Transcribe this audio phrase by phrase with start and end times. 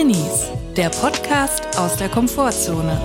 [0.00, 2.98] Drinnies, der Podcast aus der Komfortzone.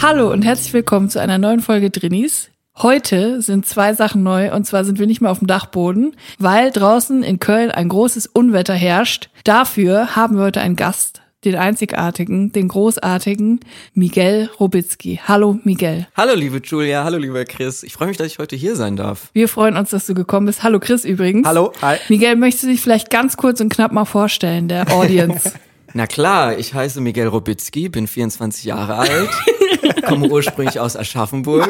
[0.00, 2.50] Hallo und herzlich willkommen zu einer neuen Folge Drinnies.
[2.78, 6.70] Heute sind zwei Sachen neu und zwar sind wir nicht mehr auf dem Dachboden, weil
[6.70, 9.28] draußen in Köln ein großes Unwetter herrscht.
[9.42, 13.60] Dafür haben wir heute einen Gast, den einzigartigen, den großartigen
[13.94, 15.20] Miguel Robitzky.
[15.26, 16.06] Hallo Miguel.
[16.14, 17.82] Hallo liebe Julia, hallo lieber Chris.
[17.82, 19.30] Ich freue mich, dass ich heute hier sein darf.
[19.32, 20.62] Wir freuen uns, dass du gekommen bist.
[20.62, 21.46] Hallo Chris übrigens.
[21.46, 21.96] Hallo, hi.
[22.08, 25.52] Miguel, möchtest du dich vielleicht ganz kurz und knapp mal vorstellen, der Audience?
[25.94, 29.30] Na klar, ich heiße Miguel Robitzky, bin 24 Jahre alt,
[30.02, 31.68] komme ursprünglich aus Aschaffenburg,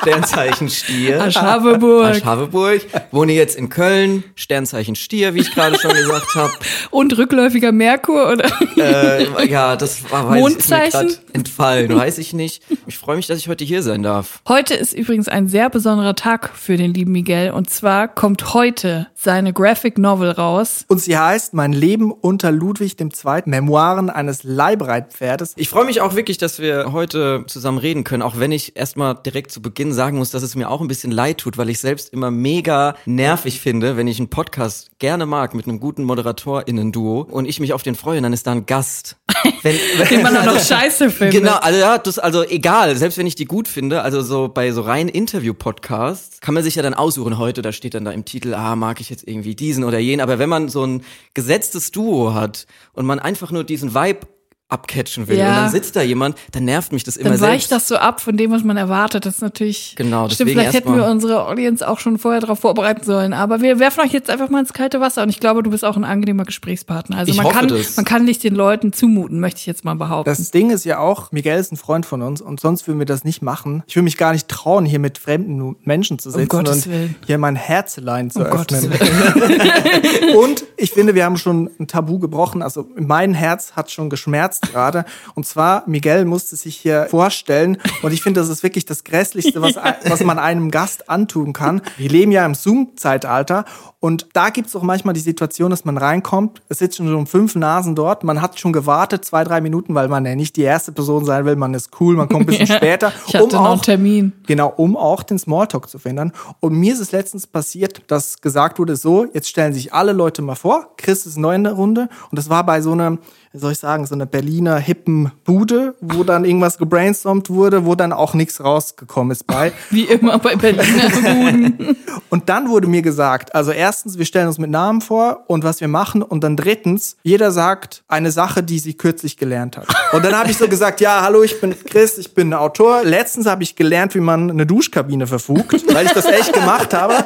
[0.00, 1.22] Sternzeichen Stier.
[1.22, 2.16] Aschaffenburg.
[2.16, 6.52] Aschaffenburg, wohne jetzt in Köln, Sternzeichen Stier, wie ich gerade schon gesagt habe.
[6.90, 8.50] Und rückläufiger Merkur, oder?
[8.76, 10.86] Äh, ja, das war weiß Mondzeichen?
[10.86, 12.62] Ist mir grad entfallen, weiß ich nicht.
[12.86, 14.40] Ich freue mich, dass ich heute hier sein darf.
[14.48, 17.50] Heute ist übrigens ein sehr besonderer Tag für den lieben Miguel.
[17.50, 20.84] Und zwar kommt heute seine Graphic Novel raus.
[20.88, 23.42] Und sie heißt Mein Leben unter Ludwig II.
[23.44, 25.54] Memoiren eines Leibreitpferdes.
[25.56, 29.14] Ich freue mich auch wirklich, dass wir heute zusammen reden können, auch wenn ich erstmal
[29.14, 31.78] direkt zu Beginn sagen muss, dass es mir auch ein bisschen leid tut, weil ich
[31.78, 37.22] selbst immer mega nervig finde, wenn ich einen Podcast gerne mag mit einem guten ModeratorInnen-Duo
[37.22, 39.16] und ich mich auf den freue, dann ist da ein Gast.
[39.62, 39.76] Wenn,
[40.10, 41.40] Den man auch noch scheiße findet.
[41.40, 44.72] Genau, also ja, das also egal, selbst wenn ich die gut finde, also so bei
[44.72, 48.24] so reinen Interview-Podcasts kann man sich ja dann aussuchen heute, da steht dann da im
[48.24, 51.02] Titel, ah, mag ich jetzt irgendwie diesen oder jenen, aber wenn man so ein
[51.34, 54.26] gesetztes Duo hat und man einfach nur diesen Vibe
[54.68, 55.48] abcatchen will Ja.
[55.48, 57.52] und dann sitzt da jemand, dann nervt mich das immer Dann selbst.
[57.54, 59.24] weicht das so ab von dem, was man erwartet.
[59.24, 59.94] Das ist natürlich.
[59.96, 63.32] Genau, Stimmt, vielleicht hätten wir unsere Audience auch schon vorher darauf vorbereiten sollen.
[63.32, 65.22] Aber wir werfen euch jetzt einfach mal ins kalte Wasser.
[65.22, 67.16] Und ich glaube, du bist auch ein angenehmer Gesprächspartner.
[67.16, 67.94] Also Ich man hoffe kann, das.
[67.96, 70.28] man kann nicht den Leuten zumuten, möchte ich jetzt mal behaupten.
[70.28, 73.06] Das Ding ist ja auch, Miguel ist ein Freund von uns und sonst würden wir
[73.06, 73.84] das nicht machen.
[73.86, 77.14] Ich würde mich gar nicht trauen, hier mit fremden Menschen zu sitzen Gottes und Willen.
[77.24, 78.90] hier mein Herzelein zu Um öffnen.
[80.42, 82.62] und ich finde, wir haben schon ein Tabu gebrochen.
[82.62, 85.04] Also mein Herz hat schon geschmerzt gerade.
[85.34, 87.78] Und zwar, Miguel musste sich hier vorstellen.
[88.02, 89.76] Und ich finde, das ist wirklich das Grässlichste, was,
[90.08, 91.82] was man einem Gast antun kann.
[91.96, 93.64] Wir leben ja im Zoom-Zeitalter.
[93.98, 97.56] Und da gibt es auch manchmal die Situation, dass man reinkommt, es sitzen schon fünf
[97.56, 100.92] Nasen dort, man hat schon gewartet, zwei, drei Minuten, weil man ja nicht die erste
[100.92, 102.76] Person sein will, man ist cool, man kommt ein bisschen Ja.
[102.76, 103.12] später.
[103.26, 104.32] Ich hatte noch einen Termin.
[104.46, 106.32] Genau, um auch den Smalltalk zu verhindern.
[106.60, 110.42] Und mir ist es letztens passiert, dass gesagt wurde, so, jetzt stellen sich alle Leute
[110.42, 112.08] mal vor, Chris ist neu in der Runde.
[112.30, 113.18] Und das war bei so einer,
[113.56, 117.94] wie soll ich sagen, so einer Berliner hippen Bude, wo dann irgendwas gebrainstormt wurde, wo
[117.94, 119.72] dann auch nichts rausgekommen ist bei.
[119.90, 121.96] Wie immer bei Berliner Buden.
[122.28, 125.80] Und dann wurde mir gesagt, also erstens, wir stellen uns mit Namen vor und was
[125.80, 126.22] wir machen.
[126.22, 129.86] Und dann drittens, jeder sagt eine Sache, die sie kürzlich gelernt hat.
[130.12, 133.04] Und dann habe ich so gesagt, ja, hallo, ich bin Chris, ich bin Autor.
[133.04, 137.24] Letztens habe ich gelernt, wie man eine Duschkabine verfugt, weil ich das echt gemacht habe.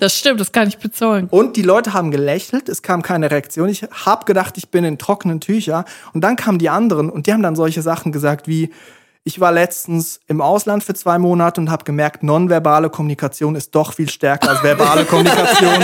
[0.00, 1.28] Das stimmt, das kann ich bezeugen.
[1.30, 3.68] Und die Leute haben gelächelt, es kam keine Reaktion.
[3.68, 5.84] Ich habe gedacht, ich bin in trockenen Tücher.
[6.12, 8.70] Und dann kamen die anderen und die haben dann solche Sachen gesagt wie,
[9.22, 13.92] ich war letztens im Ausland für zwei Monate und habe gemerkt, nonverbale Kommunikation ist doch
[13.92, 15.74] viel stärker als verbale Kommunikation.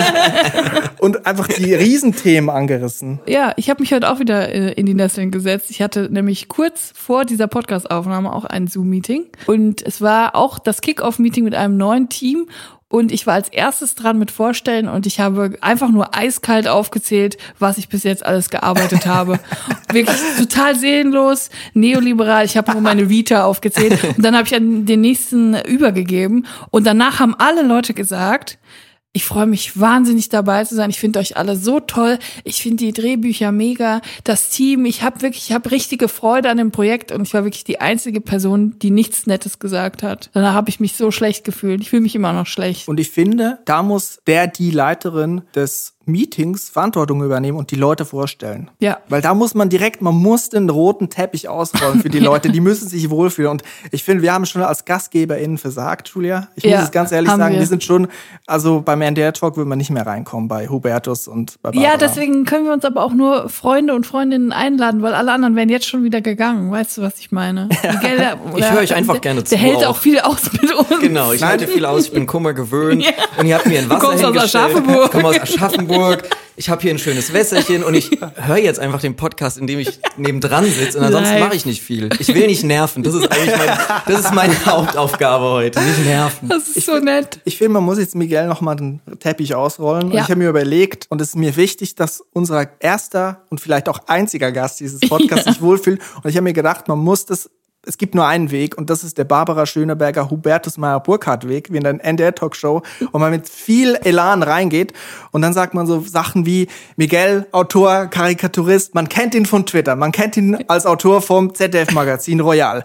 [1.01, 3.21] und einfach die Riesenthemen angerissen.
[3.27, 5.71] Ja, ich habe mich heute auch wieder äh, in die Nesseln gesetzt.
[5.71, 9.27] Ich hatte nämlich kurz vor dieser Podcast-Aufnahme auch ein Zoom-Meeting.
[9.47, 12.49] Und es war auch das Kick-Off-Meeting mit einem neuen Team.
[12.89, 17.37] Und ich war als erstes dran mit Vorstellen und ich habe einfach nur eiskalt aufgezählt,
[17.59, 19.41] was ich bis jetzt alles gearbeitet habe.
[19.93, 22.45] Wirklich total seelenlos, neoliberal.
[22.45, 26.47] Ich habe nur meine Vita aufgezählt und dann habe ich an den nächsten übergegeben.
[26.71, 28.57] Und danach haben alle Leute gesagt,
[29.16, 30.91] ich freue mich wahnsinnig dabei zu sein.
[30.91, 32.19] Ich finde euch alle so toll.
[32.44, 34.03] Ich finde die Drehbücher mega.
[34.25, 37.44] Das Team, ich habe wirklich, ich habe richtige Freude an dem Projekt und ich war
[37.44, 40.28] wirklich die einzige Person, die nichts Nettes gesagt hat.
[40.34, 41.81] Danach habe ich mich so schlecht gefühlt.
[41.81, 42.88] Ich fühle mich immer noch schlecht.
[42.88, 48.05] Und ich finde, da muss der, die Leiterin des Meetings Verantwortung übernehmen und die Leute
[48.05, 48.71] vorstellen.
[48.78, 48.99] Ja.
[49.09, 52.61] Weil da muss man direkt, man muss den roten Teppich ausrollen für die Leute, die
[52.61, 53.50] müssen sich wohlfühlen.
[53.50, 56.48] Und ich finde, wir haben schon als GastgeberInnen versagt, Julia.
[56.54, 57.60] Ich Ja, muss es ganz ehrlich sagen, wir.
[57.60, 58.09] wir sind schon,
[58.47, 61.92] also beim NDR Talk würde man nicht mehr reinkommen bei Hubertus und bei Barbara.
[61.92, 65.57] Ja, deswegen können wir uns aber auch nur Freunde und Freundinnen einladen, weil alle anderen
[65.57, 66.71] wären jetzt schon wieder gegangen.
[66.71, 67.69] Weißt du, was ich meine?
[67.83, 69.97] Miguel, der- Ich höre euch einfach der, gerne Der zu hält auch.
[69.97, 71.01] viel aus mit uns.
[71.01, 73.10] Genau, ich halte viel aus, ich bin Kummer gewöhnt Ja.
[73.39, 74.36] und ihr habt mir ein Wasser kommst aus.
[74.36, 75.04] Aschaffenburg.
[75.07, 75.96] Ich komme aus Aschaffenburg.
[76.59, 79.78] Ich habe hier ein schönes Wässerchen und ich höre jetzt einfach den Podcast, in dem
[79.78, 82.09] ich nebendran sitze und ansonsten mache ich nicht viel.
[82.19, 83.03] Ich will nicht nerven.
[83.03, 86.48] Das ist eigentlich mein, das ist meine Hauptaufgabe heute, nicht nerven.
[86.48, 87.41] Das ist so nett.
[87.45, 90.10] Ich finde, man muss jetzt Miguel noch mal den Teppich ausrollen.
[90.10, 90.15] Ja.
[90.15, 93.91] Und ich habe mir überlegt, und es ist mir wichtig, dass unser erster und vielleicht
[93.91, 96.01] auch einziger Gast dieses Podcasts sich wohlfühlt.
[96.22, 97.51] Und ich habe mir gedacht, man muss das
[97.86, 101.72] es gibt nur einen Weg und das ist der Barbara Schöneberger Hubertus Meyer Burkhardt Weg,
[101.72, 104.92] wie in der NDR Talkshow, wo man mit viel Elan reingeht
[105.30, 109.97] und dann sagt man so Sachen wie Miguel, Autor, Karikaturist, man kennt ihn von Twitter,
[109.97, 112.84] man kennt ihn als Autor vom ZDF Magazin Royal.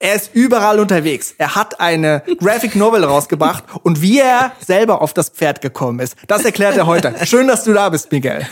[0.00, 1.34] Er ist überall unterwegs.
[1.38, 6.14] Er hat eine Graphic Novel rausgebracht und wie er selber auf das Pferd gekommen ist,
[6.28, 7.12] das erklärt er heute.
[7.24, 8.46] Schön, dass du da bist, Miguel.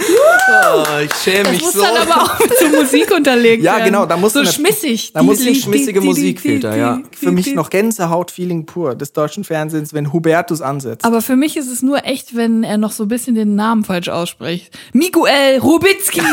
[0.48, 1.82] Oh, ich schäme Das mich muss so.
[1.82, 3.84] dann aber auch zur Musik unterlegt Ja, werden.
[3.86, 5.12] genau, da muss so eine- schmissig.
[5.12, 6.96] da muss Die- die- schmissige die- Musikfilter, die- ja.
[7.12, 11.04] die- Für mich noch Gänsehaut-Feeling pur des deutschen Fernsehens, wenn Hubertus ansetzt.
[11.04, 13.84] Aber für mich ist es nur echt, wenn er noch so ein bisschen den Namen
[13.84, 14.76] falsch ausspricht.
[14.92, 16.22] Miguel Rubitzky.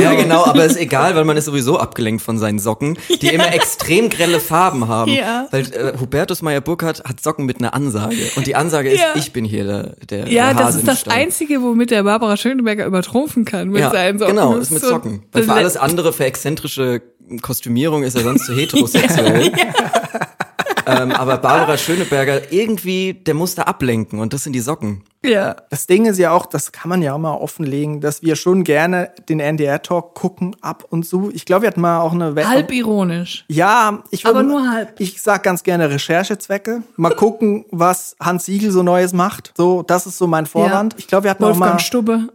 [0.00, 3.52] Ja, genau, aber ist egal, weil man ist sowieso abgelenkt von seinen Socken, die immer
[3.54, 5.10] extrem grelle Farben haben.
[5.12, 5.48] Ja.
[5.50, 8.16] Weil äh, Hubertus Meyer Burkhardt hat Socken mit einer Ansage.
[8.36, 9.08] Und die Ansage ist, Ja.
[9.16, 11.08] ich bin hier der, der ja, der das ist das.
[11.08, 14.36] Einzige, womit der Barbara Schöneberger übertrumpfen kann mit Ja, seinen Socken.
[14.36, 15.24] genau, Das ist mit so- Socken.
[15.32, 17.02] Weil für alles andere, für exzentrische
[17.42, 19.52] Kostümierung ist er sonst zu heterosexuell.
[20.86, 25.02] ähm, aber Barbara Schöneberger, irgendwie, der muss da ablenken und das sind die Socken.
[25.24, 25.56] Ja.
[25.70, 28.62] Das Ding ist ja auch, das kann man ja auch mal offenlegen, dass wir schon
[28.62, 31.30] gerne den NDR-Talk gucken ab und zu.
[31.34, 33.44] Ich glaube, wir hatten mal auch eine We- Halb ironisch.
[33.48, 35.00] Ja, ich Aber würd- nur halb.
[35.00, 36.82] Ich sag ganz gerne Recherchezwecke.
[36.96, 39.52] Mal gucken, was Hans Siegel so Neues macht.
[39.56, 40.92] So, das ist so mein Vorwand.
[40.92, 40.98] Ja.
[41.00, 42.28] Ich glaube, wir hatten auch mal Wolfgang Stubbe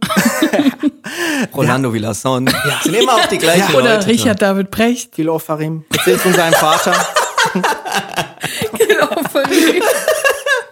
[1.56, 2.50] Rolando Villasson.
[2.82, 4.08] Sind immer auch die gleichen oder Leute.
[4.08, 5.12] Richard David Precht.
[5.12, 5.84] Kilo Farim.
[5.90, 6.94] Erzählt von seinem Vater.
[8.78, 9.82] Genau, von ihm.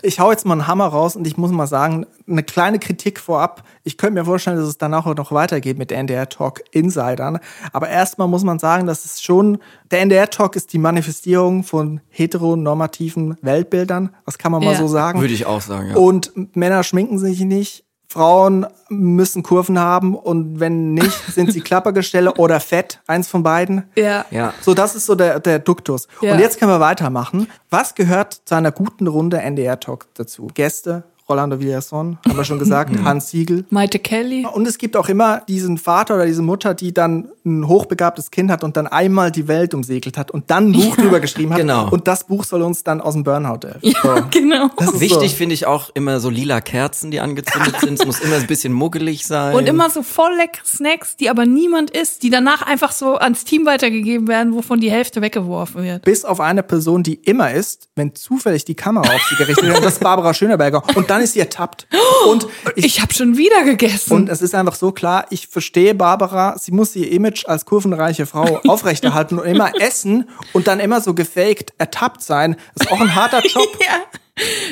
[0.05, 3.21] Ich hau jetzt mal einen Hammer raus und ich muss mal sagen, eine kleine Kritik
[3.21, 3.63] vorab.
[3.85, 7.39] Ich könnte mir vorstellen, dass es danach auch noch weitergeht mit der NDR Talk Insidern.
[7.73, 9.59] Aber erstmal muss man sagen, dass es schon,
[9.91, 14.11] der NDR Talk ist die Manifestierung von heteronormativen Weltbildern.
[14.27, 14.79] Das kann man mal Ja.
[14.79, 15.21] so sagen.
[15.21, 15.97] Würde ich auch sagen, ja.
[15.97, 17.85] Und Männer schminken sich nicht.
[18.13, 23.01] Frauen müssen Kurven haben und wenn nicht, sind sie Klappergestelle oder fett.
[23.07, 23.85] Eins von beiden.
[23.97, 24.27] Ja.
[24.31, 24.53] Ja.
[24.61, 26.09] So, das ist so der, der Duktus.
[26.21, 26.35] Ja.
[26.35, 27.49] Und jetzt können wir weitermachen.
[27.71, 30.49] Was gehört zu einer guten Runde NDR-Talk dazu?
[30.53, 33.65] Gäste, Rolando Villasson, haben wir schon gesagt, Hans Siegel.
[33.71, 34.47] Maite Kelly.
[34.53, 38.51] Und es gibt auch immer diesen Vater oder diese Mutter, die dann ein hochbegabtes Kind
[38.51, 41.61] hat und dann einmal die Welt umsegelt hat und dann ein Buch drüber geschrieben hat.
[41.61, 41.89] Genau.
[41.91, 43.95] Und das Buch soll uns dann aus dem Burnout helfen.
[44.03, 44.15] So.
[44.31, 44.71] Genau.
[44.77, 45.37] Das ist Wichtig so.
[45.37, 48.01] finde ich auch immer so lila Kerzen, die angezündet sind.
[48.01, 49.55] Es muss immer ein bisschen muggelig sein.
[49.55, 53.45] Und immer so voll leckere Snacks, die aber niemand isst, die danach einfach so ans
[53.45, 56.03] Team weitergegeben werden, wovon die Hälfte weggeworfen wird.
[56.03, 59.77] Bis auf eine Person, die immer ist, wenn zufällig die Kamera auf sie gerichtet wird,
[59.77, 60.83] und das ist Barbara Schöneberger.
[60.95, 61.87] Und dann ist sie ertappt.
[62.29, 62.47] Und
[62.77, 64.13] ich, Ich habe schon wieder gegessen.
[64.13, 68.27] Und es ist einfach so klar, ich verstehe Barbara, sie muss ihr Image als kurvenreiche
[68.27, 72.57] Frau aufrechterhalten und immer essen und dann immer so gefaked ertappt sein.
[72.75, 73.69] Das ist auch ein harter Job.
[73.81, 74.01] ja.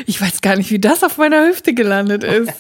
[0.07, 2.51] Ich weiß gar nicht, wie das auf meiner Hüfte gelandet ist.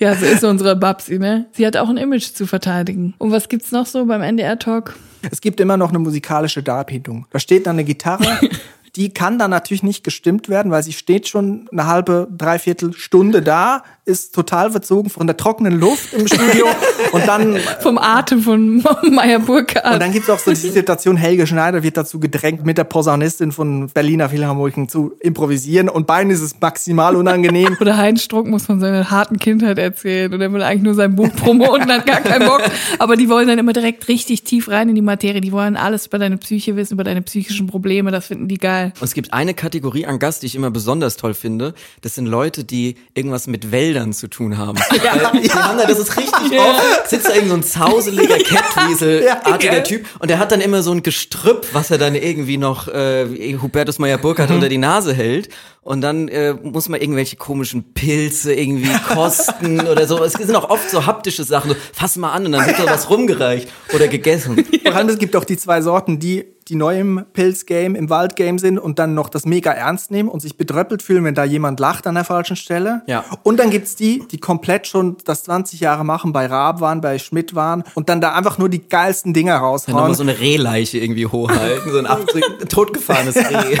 [0.00, 1.46] Ja, so ist unsere Babsi, ne?
[1.52, 3.14] Sie hat auch ein Image zu verteidigen.
[3.18, 4.96] Und was gibt's noch so beim NDR-Talk?
[5.30, 7.26] Es gibt immer noch eine musikalische Darbietung.
[7.30, 8.40] Da steht dann eine Gitarre.
[8.96, 13.40] Die kann dann natürlich nicht gestimmt werden, weil sie steht schon eine halbe, dreiviertel Stunde
[13.40, 16.66] da, ist total verzogen von der trockenen Luft im Studio
[17.12, 19.94] und dann Vom Atem von Meyer Burkhardt.
[19.94, 23.52] Und dann gibt's auch so die Situation, Helge Schneider wird dazu gedrängt, mit der Posaunistin
[23.52, 25.88] von Berliner Philharmoniken zu improvisieren.
[25.88, 27.76] Und beiden ist es maximal unangenehm.
[27.80, 31.14] Oder Heinz Struck muss von seiner harten Kindheit erzählen und er will eigentlich nur sein
[31.14, 32.62] Buch promoten hat gar keinen Bock.
[32.98, 35.40] Aber die wollen dann immer direkt richtig tief rein in die Materie.
[35.40, 38.10] Die wollen alles über deine Psyche wissen, über deine psychischen Probleme.
[38.10, 38.81] Das finden die geil.
[38.86, 41.74] Und es gibt eine Kategorie an Gast, die ich immer besonders toll finde.
[42.00, 44.78] Das sind Leute, die irgendwas mit Wäldern zu tun haben.
[45.02, 49.72] Ja, die haben da, das ist richtig oft, sitzt da irgend so ein zauseliger Catweasel-artiger
[49.72, 49.82] geil.
[49.82, 53.26] Typ und der hat dann immer so ein Gestrüpp, was er dann irgendwie noch äh,
[53.60, 55.48] Hubertus Meyer-Burkhardt unter die Nase hält.
[55.84, 60.22] Und dann äh, muss man irgendwelche komischen Pilze irgendwie kosten oder so.
[60.22, 61.70] Es sind auch oft so haptische Sachen.
[61.70, 64.64] So, fass mal an und dann wird da was rumgereicht oder gegessen.
[64.84, 68.58] Vor allem, es gibt auch die zwei Sorten, die, die neu im Pilzgame, im Waldgame
[68.58, 71.78] sind und dann noch das mega ernst nehmen und sich bedröppelt fühlen, wenn da jemand
[71.80, 73.02] lacht an der falschen Stelle.
[73.06, 73.26] Ja.
[73.42, 77.18] Und dann gibt's die, die komplett schon das 20 Jahre machen, bei Raab waren, bei
[77.18, 79.96] Schmidt waren und dann da einfach nur die geilsten Dinger Dann raushauen.
[79.98, 82.06] nochmal so eine Rehleiche irgendwie hochhalten, so ein
[82.70, 83.76] totgefahrenes Reh.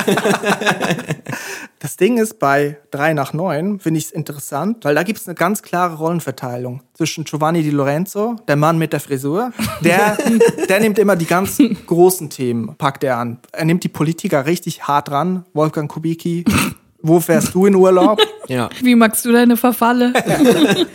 [1.78, 5.26] Das Ding ist, bei 3 nach 9 finde ich es interessant, weil da gibt es
[5.26, 10.16] eine ganz klare Rollenverteilung zwischen Giovanni Di Lorenzo, der Mann mit der Frisur, der,
[10.68, 13.38] der nimmt immer die ganz großen Themen, packt er an.
[13.50, 15.44] Er nimmt die Politiker richtig hart ran.
[15.52, 16.44] Wolfgang Kubicki,
[17.02, 18.20] wo fährst du in Urlaub?
[18.46, 18.70] Ja.
[18.80, 20.12] Wie magst du deine Verfalle?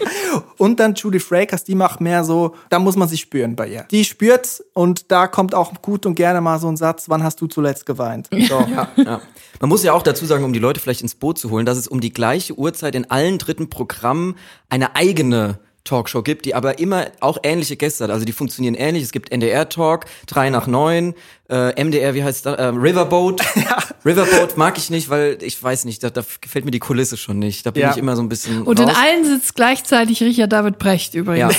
[0.58, 3.86] Und dann Judy Frakers, die macht mehr so, da muss man sich spüren bei ihr.
[3.92, 7.40] Die spürt's und da kommt auch gut und gerne mal so ein Satz, wann hast
[7.42, 8.28] du zuletzt geweint?
[8.32, 8.66] So.
[8.98, 9.22] Ja.
[9.60, 11.78] Man muss ja auch dazu sagen, um die Leute vielleicht ins Boot zu holen, dass
[11.78, 14.36] es um die gleiche Uhrzeit in allen dritten Programmen
[14.70, 18.12] eine eigene Talkshow gibt, die aber immer auch ähnliche Gäste hat.
[18.12, 19.04] Also die funktionieren ähnlich.
[19.04, 21.14] Es gibt NDR Talk, 3 nach 9,
[21.50, 22.58] äh, MDR, wie heißt das?
[22.58, 23.42] Äh, Riverboat.
[24.06, 27.40] Riverboat mag ich nicht, weil ich weiß nicht, da, da gefällt mir die Kulisse schon
[27.40, 27.66] nicht.
[27.66, 27.92] Da bin Ja.
[27.92, 28.64] ich immer so ein bisschen.
[28.64, 28.98] Und in raus.
[29.02, 31.22] allen sitzt gleichzeitig Richard David Brecht ja.
[31.22, 31.56] übrigens.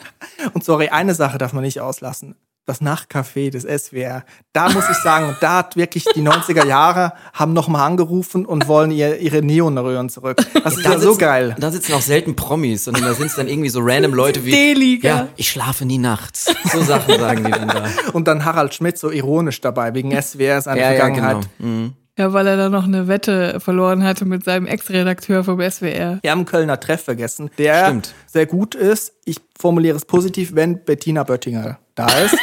[0.54, 2.34] Und sorry, eine Sache darf man nicht auslassen.
[2.66, 4.24] Das Nachtcafé des SWR.
[4.52, 8.90] Da muss ich sagen, da hat wirklich die 90er Jahre haben nochmal angerufen und wollen
[8.90, 10.38] ihr, ihre Neonröhren zurück.
[10.64, 11.56] Das ist ja so sitzen- geil.
[11.60, 14.50] Da sitzen auch selten Promis, sondern da sind es dann irgendwie so random Leute wie.
[14.50, 15.08] D-Liga.
[15.08, 16.52] Ja, ich schlafe nie nachts.
[16.72, 17.84] So Sachen sagen die dann da.
[18.12, 21.46] Und dann Harald Schmidt so ironisch dabei, wegen SWR seine Ja, ja, Vergangenheit.
[21.58, 21.70] genau.
[21.72, 21.92] Mhm.
[22.18, 26.18] Ja, weil er da noch eine Wette verloren hatte mit seinem Ex-Redakteur vom SWR.
[26.22, 28.14] Wir haben einen Kölner Treff vergessen, der Stimmt.
[28.26, 29.12] sehr gut ist.
[29.24, 32.36] Ich formuliere es positiv, wenn Bettina Böttinger da ist.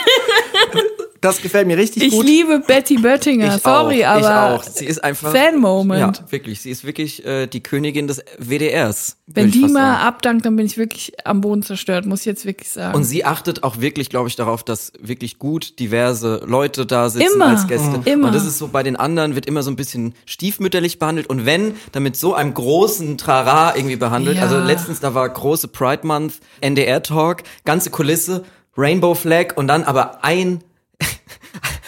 [1.22, 2.26] das gefällt mir richtig Ich gut.
[2.26, 4.64] liebe Betty Böttinger, Ich sorry, auch, aber ich auch.
[4.64, 6.18] Sie ist einfach Fan-Moment.
[6.18, 6.60] Ja, wirklich.
[6.62, 9.16] Sie ist wirklich äh, die Königin des WDRs.
[9.28, 12.46] Wenn ich die mal abdankt, dann bin ich wirklich am Boden zerstört, muss ich jetzt
[12.46, 12.94] wirklich sagen.
[12.96, 17.36] Und sie achtet auch wirklich, glaube ich, darauf, dass wirklich gut diverse Leute da sitzen
[17.36, 17.48] Immer.
[17.48, 18.00] als Gäste.
[18.00, 18.04] Mhm.
[18.04, 18.28] Immer.
[18.28, 21.28] Und das ist so bei den anderen wird immer so ein bisschen stiefmütterlich behandelt.
[21.28, 24.38] Und wenn, dann mit so einem großen Trara irgendwie behandelt.
[24.38, 24.44] Ja.
[24.44, 28.44] Also letztens, da war große Pride Month, NDR Talk, ganze Kulisse,
[28.78, 30.64] Rainbow Flag und dann aber ein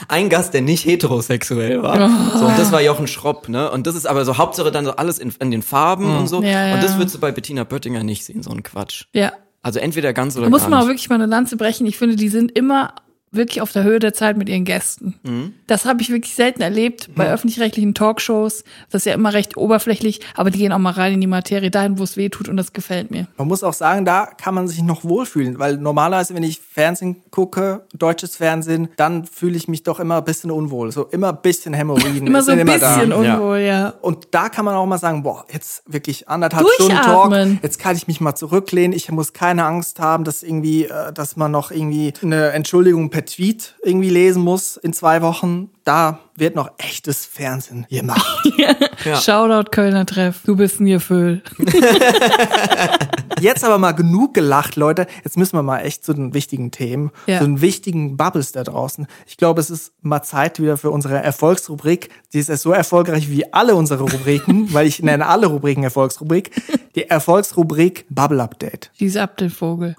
[0.08, 1.96] ein Gast, der nicht heterosexuell war.
[2.36, 2.38] Oh.
[2.38, 3.72] So, und das war Jochen Schropp, ne?
[3.72, 6.40] Und das ist aber so Hauptsache dann so alles in, in den Farben und so.
[6.40, 6.46] Mhm.
[6.46, 6.74] Ja, ja.
[6.76, 9.06] Und das würdest du bei Bettina Böttinger nicht sehen, so ein Quatsch.
[9.14, 9.34] ja.
[9.64, 10.90] Also entweder ganz oder Da muss gar man auch nicht.
[10.90, 11.88] wirklich mal eine Lanze brechen.
[11.88, 12.94] Ich finde, die sind immer
[13.36, 15.16] wirklich auf der Höhe der Zeit mit ihren Gästen.
[15.24, 15.54] Mhm.
[15.68, 18.64] Das habe ich wirklich selten erlebt bei öffentlich-rechtlichen Talkshows.
[18.92, 21.72] Das ist ja immer recht oberflächlich, aber die gehen auch mal rein in die Materie,
[21.72, 23.28] dahin, wo es weh tut und das gefällt mir.
[23.38, 27.24] Man muss auch sagen, da kann man sich noch wohlfühlen, weil normalerweise, wenn ich Fernsehen
[27.32, 30.92] gucke, deutsches Fernsehen, dann fühle ich mich doch immer ein bisschen unwohl.
[30.92, 32.28] So immer ein bisschen Hämorrhoiden.
[32.28, 33.16] Immer so ein bisschen da.
[33.16, 33.90] unwohl, ja.
[34.02, 36.66] Und da kann man auch mal sagen, boah, jetzt wirklich anderthalb.
[36.76, 40.86] Stunden Talk, jetzt kann ich mich mal zurücklehnen, ich muss keine Angst haben, dass irgendwie,
[40.86, 45.70] äh, dass man noch irgendwie eine Entschuldigung per Tweet irgendwie lesen muss in zwei Wochen.
[45.84, 48.26] Da wird noch echtes Fernsehen gemacht.
[49.04, 49.18] Ja.
[49.22, 50.42] Shoutout Kölner Treff.
[50.46, 51.44] Du bist ein Gefühl.
[53.40, 55.08] Jetzt aber mal genug gelacht, Leute.
[55.24, 57.40] Jetzt müssen wir mal echt zu den wichtigen Themen, Ja.
[57.40, 59.08] zu den wichtigen Bubbles da draußen.
[59.28, 62.10] Ich glaube, es ist mal Zeit wieder für unsere Erfolgsrubrik.
[62.34, 66.52] Die ist ja so erfolgreich wie alle unsere Rubriken, weil ich nenne alle Rubriken Erfolgsrubrik.
[66.96, 68.90] Die Erfolgsrubrik Bubble Update.
[68.98, 69.96] Schieß ab den Vogel.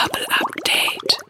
[0.00, 1.20] Bubble Update.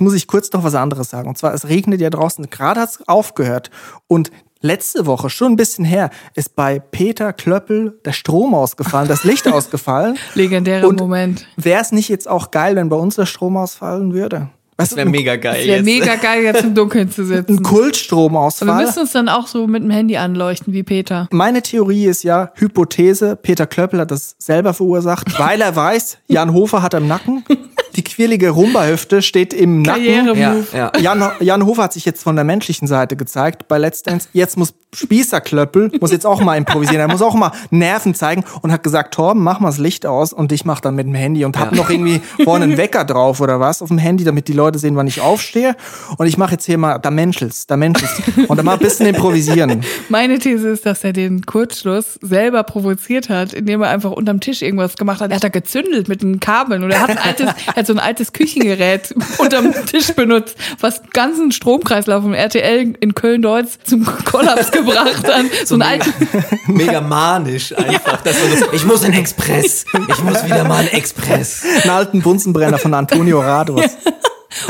[0.00, 1.28] muss ich kurz noch was anderes sagen.
[1.28, 2.48] Und zwar, es regnet ja draußen.
[2.50, 3.70] Gerade hat es aufgehört.
[4.06, 9.24] Und letzte Woche, schon ein bisschen her, ist bei Peter Klöppel der Strom ausgefallen, das
[9.24, 10.16] Licht ausgefallen.
[10.34, 11.46] Legendärer Und Moment.
[11.56, 14.50] Wäre es nicht jetzt auch geil, wenn bei uns der Strom ausfallen würde?
[14.80, 15.56] Weißt Das wäre mega geil.
[15.60, 17.48] Es wäre mega geil, jetzt im Dunkeln zu Ein sitzen.
[17.48, 18.84] Wir Kultstromausfall.
[18.84, 21.26] müssen uns dann auch so mit dem Handy anleuchten wie Peter.
[21.32, 26.52] Meine Theorie ist ja, Hypothese, Peter Klöppel hat das selber verursacht, weil er weiß, Jan
[26.52, 27.44] Hofer hat im Nacken.
[27.98, 30.04] Die quirlige Rumba-Hüfte steht im Nacken.
[30.36, 30.92] Ja, ja.
[31.00, 34.28] Jan, Jan Hofer hat sich jetzt von der menschlichen Seite gezeigt bei Let's Dance.
[34.32, 37.00] Jetzt muss Spießerklöppel, muss jetzt auch mal improvisieren.
[37.00, 40.32] Er muss auch mal Nerven zeigen und hat gesagt, Torben, mach mal das Licht aus
[40.32, 41.76] und ich mach dann mit dem Handy und hab Ja.
[41.76, 44.94] noch irgendwie vorne einen Wecker drauf oder was auf dem Handy, damit die Leute sehen,
[44.94, 45.74] wann ich aufstehe.
[46.18, 48.22] Und ich mache jetzt hier mal, da menschelst, da menschelst.
[48.46, 49.82] Und dann mal ein bisschen improvisieren.
[50.08, 54.62] Meine These ist, dass er den Kurzschluss selber provoziert hat, indem er einfach unterm Tisch
[54.62, 55.30] irgendwas gemacht hat.
[55.32, 57.98] Er hat da gezündelt mit den Kabeln oder er hat, ein altes, hat so ein
[57.98, 64.70] altes Küchengerät unterm Tisch benutzt, was den ganzen Stromkreislauf im RTL in Köln-Deutz zum Kollaps
[64.70, 65.46] gebracht hat.
[65.64, 66.12] So, ein mega, altes,
[66.66, 68.24] mega manisch einfach.
[68.24, 69.84] Man so, ich muss in Express.
[70.08, 71.62] Ich muss wieder mal in Express.
[71.82, 73.82] Einen alten Bunsenbrenner von Antonio Rados.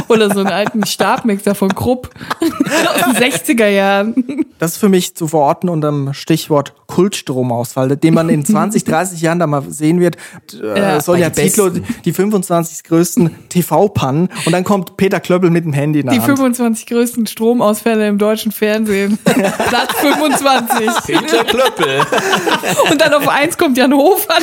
[0.08, 4.44] Oder so einen alten Stabmixer von Krupp aus den 60er Jahren.
[4.58, 9.20] Das ist für mich zu verorten unter dem Stichwort Kultstromausfall, den man in 20, 30
[9.22, 10.16] Jahren da mal sehen wird.
[10.60, 11.00] Äh, Ja.
[11.00, 11.86] Sonja Bei die Zietlow, Besten.
[12.04, 16.26] die 25 größten TV-Pannen und dann kommt Peter Klöppel mit dem Handy der Die Hand.
[16.26, 19.18] 25 größten Stromausfälle im deutschen Fernsehen.
[19.24, 20.88] Platz 25.
[21.06, 22.00] Peter Klöppel.
[22.90, 24.34] Und dann auf eins kommt Jan Hofer,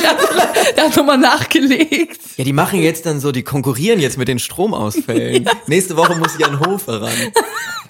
[0.76, 2.20] der hat nochmal nachgelegt.
[2.36, 5.25] Ja, die machen jetzt dann so, die konkurrieren jetzt mit den Stromausfällen.
[5.66, 7.12] Nächste Woche muss Jan Hofer ran.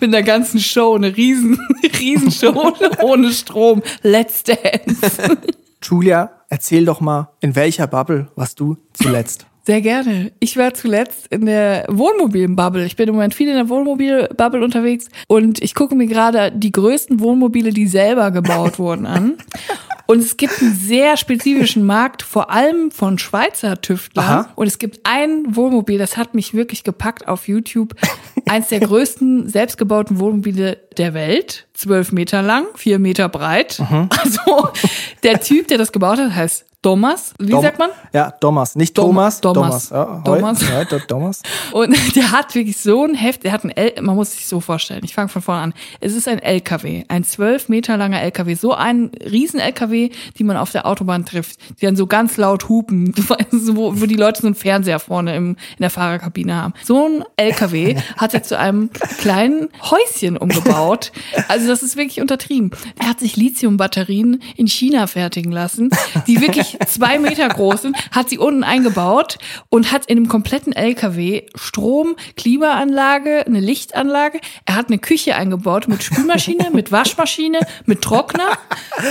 [0.00, 1.58] Mit der ganzen Show, eine riesen,
[1.98, 3.82] Riesenshow ohne Strom.
[4.02, 5.38] Let's Dance.
[5.82, 9.46] Julia, erzähl doch mal, in welcher Bubble warst du zuletzt?
[9.66, 10.30] Sehr gerne.
[10.38, 12.84] Ich war zuletzt in der Wohnmobilen-Bubble.
[12.84, 16.70] Ich bin im Moment viel in der Wohnmobil-Bubble unterwegs und ich gucke mir gerade die
[16.70, 19.38] größten Wohnmobile, die selber gebaut wurden, an.
[20.06, 24.24] Und es gibt einen sehr spezifischen Markt, vor allem von Schweizer Tüftlern.
[24.24, 24.52] Aha.
[24.54, 27.94] Und es gibt ein Wohnmobil, das hat mich wirklich gepackt auf YouTube.
[28.48, 31.66] Eins der größten selbstgebauten Wohnmobile der Welt.
[31.74, 33.78] Zwölf Meter lang, vier Meter breit.
[33.80, 34.08] Mhm.
[34.18, 34.68] Also
[35.22, 37.34] der Typ, der das gebaut hat, heißt Thomas.
[37.40, 37.90] Wie Dom- sagt man?
[38.12, 39.40] Ja, Thomas, nicht Dom- Thomas.
[39.40, 39.90] Thomas.
[39.90, 40.60] Ja, Thomas.
[40.60, 41.42] Ja, Thomas.
[41.72, 44.60] Und der hat wirklich so ein Heft, der hat ein L, man muss sich so
[44.60, 45.74] vorstellen, ich fange von vorne an.
[45.98, 50.56] Es ist ein LKW, ein zwölf Meter langer LKW, so ein riesen LKW, die man
[50.56, 53.12] auf der Autobahn trifft, die dann so ganz laut hupen,
[53.50, 56.74] wo, wo die Leute so einen Fernseher vorne im, in der Fahrerkabine haben.
[56.84, 61.10] So ein LKW hat er zu einem kleinen Häuschen umgebaut.
[61.48, 62.70] Also das ist wirklich untertrieben.
[62.96, 65.90] Er hat sich Lithiumbatterien in China fertigen lassen,
[66.28, 70.72] die wirklich zwei Meter groß sind, hat sie unten eingebaut und hat in einem kompletten
[70.72, 74.40] LKW Strom, Klimaanlage, eine Lichtanlage.
[74.64, 78.58] Er hat eine Küche eingebaut mit Spülmaschine, mit Waschmaschine, mit Trockner,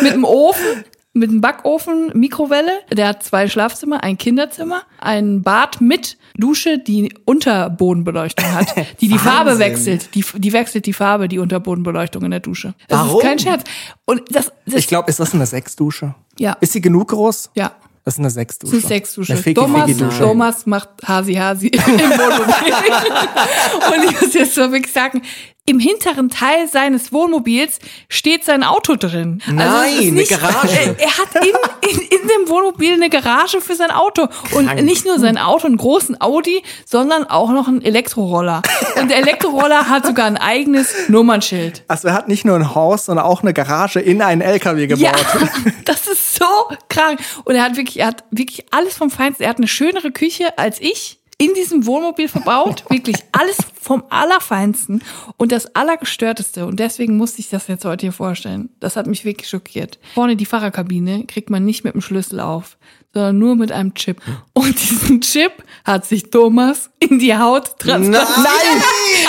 [0.01, 0.86] mit einem Ofen.
[1.17, 2.72] Mit einem Backofen, Mikrowelle.
[2.91, 9.17] Der hat zwei Schlafzimmer, ein Kinderzimmer, ein Bad mit Dusche, die Unterbodenbeleuchtung hat, die die
[9.17, 10.13] Farbe wechselt.
[10.13, 12.74] Die, die wechselt die Farbe, die Unterbodenbeleuchtung in der Dusche.
[12.89, 13.19] Das Warum?
[13.19, 13.63] ist kein Scherz.
[14.03, 16.15] Und das, das Ich glaube, ist das eine Sechsdusche?
[16.38, 16.57] Ja.
[16.60, 17.51] Ist sie genug groß?
[17.55, 17.72] ja.
[18.03, 18.75] Das ist eine Sechsdusche.
[18.75, 19.34] Das ist Sexdusche.
[19.34, 20.19] Eine Fiki Thomas, Fiki Dusche.
[20.19, 22.74] Thomas macht Hasi Hasi im Wohnmobil.
[24.03, 25.24] Und ich muss jetzt so wirklich sagen,
[25.67, 29.41] im hinteren Teil seines Wohnmobils steht sein Auto drin.
[29.48, 30.77] Also Nein, ist eine Garage.
[30.77, 34.27] Er, er hat in, in, in dem Wohnmobil eine Garage für sein Auto.
[34.51, 34.84] Und Krank.
[34.84, 38.62] nicht nur sein Auto, einen großen Audi, sondern auch noch einen Elektroroller.
[39.01, 41.84] Und der Elektroroller hat sogar ein eigenes Nummernschild.
[41.88, 45.01] Also er hat nicht nur ein Haus, sondern auch eine Garage in einen LKW gebaut.
[45.01, 45.13] Ja,
[45.86, 46.45] das ist so
[46.89, 47.19] krank.
[47.43, 49.41] Und er hat wirklich, er hat wirklich alles vom Feinsten.
[49.41, 52.86] Er hat eine schönere Küche als ich in diesem Wohnmobil verbaut.
[52.89, 55.01] Wirklich alles vom Allerfeinsten
[55.38, 56.65] und das Allergestörteste.
[56.65, 58.70] Und deswegen musste ich das jetzt heute hier vorstellen.
[58.80, 60.00] Das hat mich wirklich schockiert.
[60.15, 62.77] Vorne die Fahrerkabine kriegt man nicht mit dem Schlüssel auf,
[63.13, 64.22] sondern nur mit einem Chip.
[64.54, 65.51] Und diesen Chip
[65.84, 68.27] hat sich Thomas in die Haut transportiert.
[68.38, 68.84] Nein!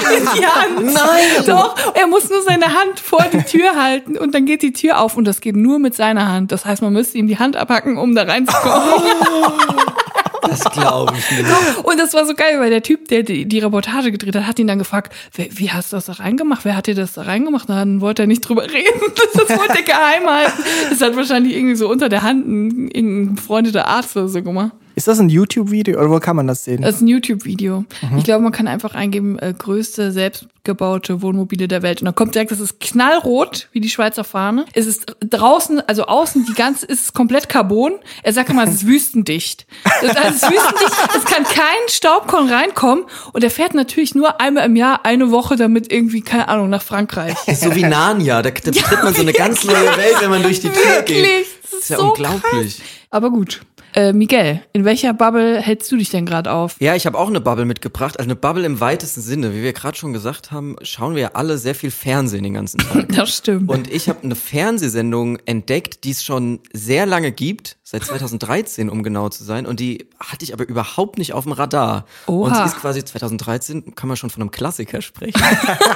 [0.17, 0.95] In die Hand.
[0.95, 1.47] Nein!
[1.47, 5.01] Doch, er muss nur seine Hand vor die Tür halten und dann geht die Tür
[5.01, 6.53] auf und das geht nur mit seiner Hand.
[6.53, 9.03] Das heißt, man müsste ihm die Hand abhacken, um da reinzukommen.
[10.49, 11.45] Das glaube ich nicht.
[11.83, 14.59] Und das war so geil, weil der Typ, der die, die Reportage gedreht hat, hat
[14.59, 16.65] ihn dann gefragt, "Wer- wie hast du das da reingemacht?
[16.65, 17.69] Wer hat dir das da reingemacht?
[17.69, 19.01] Dann wollte er nicht drüber reden.
[19.35, 20.63] Das wollte er geheim halten.
[20.91, 24.73] Das hat wahrscheinlich irgendwie so unter der Hand ein, irgendein befreundeter Arzt oder so gemacht.
[24.97, 26.81] Ist das ein YouTube-Video oder wo kann man das sehen?
[26.81, 27.85] Das ist ein YouTube-Video.
[28.17, 32.01] Ich glaube, man kann einfach eingeben, äh, größte selbstgebaute Wohnmobile der Welt.
[32.01, 34.65] Und dann kommt direkt, das ist knallrot, wie die Schweizer Fahne.
[34.73, 37.93] Es ist draußen, also außen, die ganze, ist es komplett Carbon.
[38.23, 39.67] Er sagt immer, es ist wüstendicht.
[40.01, 43.05] Das heißt, es ist wüstendicht, es kann kein Staubkorn reinkommen.
[43.35, 46.81] Und er fährt natürlich nur einmal im Jahr eine Woche damit irgendwie, keine Ahnung, nach
[46.81, 47.35] Frankreich.
[47.47, 50.43] Ist so wie Narnia, da, da tritt man so eine ganz neue Welt, wenn man
[50.43, 51.19] durch die Tür geht.
[51.19, 52.81] Wirklich, das Das ist ist ja so unglaublich.
[53.11, 53.61] Aber gut.
[53.97, 56.77] Äh, Miguel, in welcher Bubble hältst du dich denn gerade auf?
[56.81, 58.19] Ja, ich habe auch eine Bubble mitgebracht.
[58.19, 59.55] Also eine Bubble im weitesten Sinne.
[59.55, 62.79] Wie wir gerade schon gesagt haben, schauen wir ja alle sehr viel Fernsehen den ganzen
[62.79, 63.07] Tag.
[63.17, 63.71] Das stimmt.
[63.71, 69.03] Und ich habe eine Fernsehsendung entdeckt, die es schon sehr lange gibt, seit 2013, um
[69.03, 69.65] genau zu sein.
[69.65, 72.05] Und die hatte ich aber überhaupt nicht auf dem Radar.
[72.27, 72.49] Oha.
[72.49, 75.41] Und sie ist quasi 2013, kann man schon von einem Klassiker sprechen.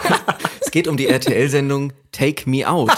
[0.63, 2.91] es geht um die RTL-Sendung Take Me Out.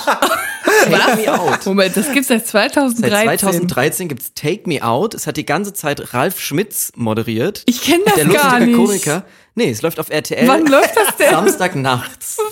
[0.91, 1.67] Take Me Out.
[1.67, 3.11] Moment, das gibt's seit 2013.
[3.11, 5.15] Seit 2013 gibt's Take Me Out.
[5.15, 7.63] Es hat die ganze Zeit Ralf Schmitz moderiert.
[7.67, 8.77] Ich kenn das Der gar lustige nicht.
[8.77, 9.25] Komiker.
[9.55, 10.49] Nee, es läuft auf RTL.
[10.49, 11.31] Wann läuft das denn?
[11.31, 12.39] Samstagnachts.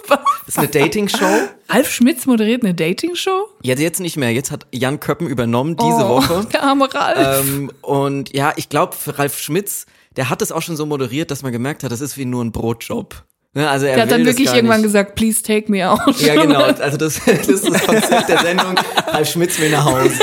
[0.47, 1.49] Das ist eine Dating-Show.
[1.69, 3.47] Ralf Schmitz moderiert eine Dating-Show?
[3.63, 4.33] Jetzt, jetzt nicht mehr.
[4.33, 6.45] Jetzt hat Jan Köppen übernommen diese oh, Woche.
[6.53, 7.47] Der arme Ralf.
[7.47, 11.31] Ähm, und ja, ich glaube, für Ralf Schmitz, der hat es auch schon so moderiert,
[11.31, 13.23] dass man gemerkt hat, das ist wie nur ein Brotjob.
[13.53, 14.85] Ne, also er der hat dann wirklich irgendwann nicht.
[14.89, 15.99] gesagt, please take me out.
[16.21, 16.61] Ja, genau.
[16.81, 18.77] Also das, das ist das Konzept der Sendung.
[19.09, 20.11] Ralf Schmitz will nach Hause.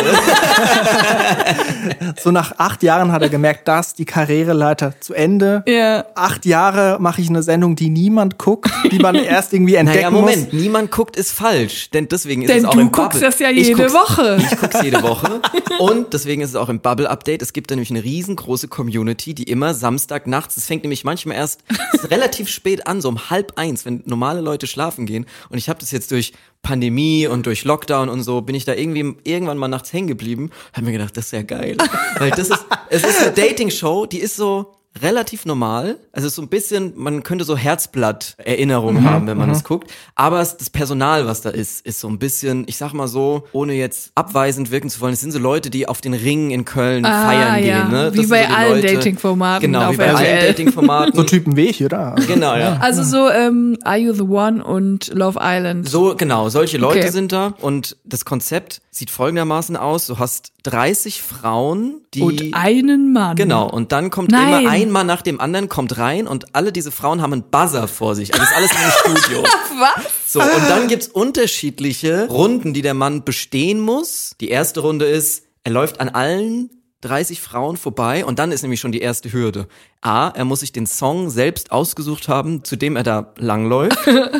[2.19, 5.63] So nach acht Jahren hat er gemerkt, dass die Karriereleiter zu Ende.
[5.67, 6.05] Ja.
[6.15, 10.11] Acht Jahre mache ich eine Sendung, die niemand guckt, die man erst irgendwie entdecken Naja,
[10.11, 10.61] Moment, muss.
[10.61, 13.21] niemand guckt ist falsch, denn deswegen ist Denn es auch du im guckst Bubble.
[13.29, 14.37] das ja Ich jede guck's- Woche.
[14.51, 15.41] Ich guck's jede Woche
[15.79, 17.41] und deswegen ist es auch im Bubble Update.
[17.41, 21.37] Es gibt da nämlich eine riesengroße Community, die immer Samstag nachts, es fängt nämlich manchmal
[21.37, 21.61] erst
[22.09, 25.79] relativ spät an, so um halb eins, wenn normale Leute schlafen gehen und ich habe
[25.79, 29.67] das jetzt durch Pandemie und durch Lockdown und so bin ich da irgendwie irgendwann mal
[29.67, 31.77] nachts hängen geblieben, hab mir gedacht, das ist ja geil,
[32.19, 35.97] weil das ist es ist eine Dating Show, die ist so relativ normal.
[36.11, 39.91] Also es ist so ein bisschen, man könnte so Herzblatt-Erinnerungen haben, wenn man es guckt.
[40.15, 43.43] Aber es, das Personal, was da ist, ist so ein bisschen, ich sag mal so,
[43.51, 46.65] ohne jetzt abweisend wirken zu wollen, es sind so Leute, die auf den Ring in
[46.65, 47.81] Köln Ah, feiern ja.
[47.81, 47.91] gehen.
[47.91, 48.13] Ne?
[48.13, 50.47] Wie Das sind bei so die allen Leute- Dating-Formaten Genau, auf wie bei allen RTL.
[50.53, 51.15] Dating-Formaten.
[51.15, 52.15] So Typen wie ich, oder?
[52.27, 52.77] Genau, ja.
[52.81, 55.87] Also so ähm, Are You the One und Love Island.
[55.89, 57.11] So, genau, solche Leute Okay.
[57.11, 57.53] sind da.
[57.61, 60.07] Und das Konzept sieht folgendermaßen aus.
[60.07, 62.21] Du hast 30 Frauen, die...
[62.21, 63.35] und einen Mann.
[63.35, 64.61] Genau, und dann kommt Nein.
[64.61, 67.87] immer ein Mann nach dem anderen, kommt rein und alle diese Frauen haben einen Buzzer
[67.87, 68.33] vor sich.
[68.33, 69.43] Also ist alles in einem Studio.
[69.43, 70.31] Was?
[70.33, 74.31] So, und dann gibt's unterschiedliche Runden, die der Mann bestehen muss.
[74.41, 76.69] Die erste Runde ist, er läuft an allen
[77.01, 79.67] 30 Frauen vorbei und dann ist nämlich schon die erste Hürde.
[80.01, 83.97] A, er muss sich den Song selbst ausgesucht haben, zu dem er da langläuft.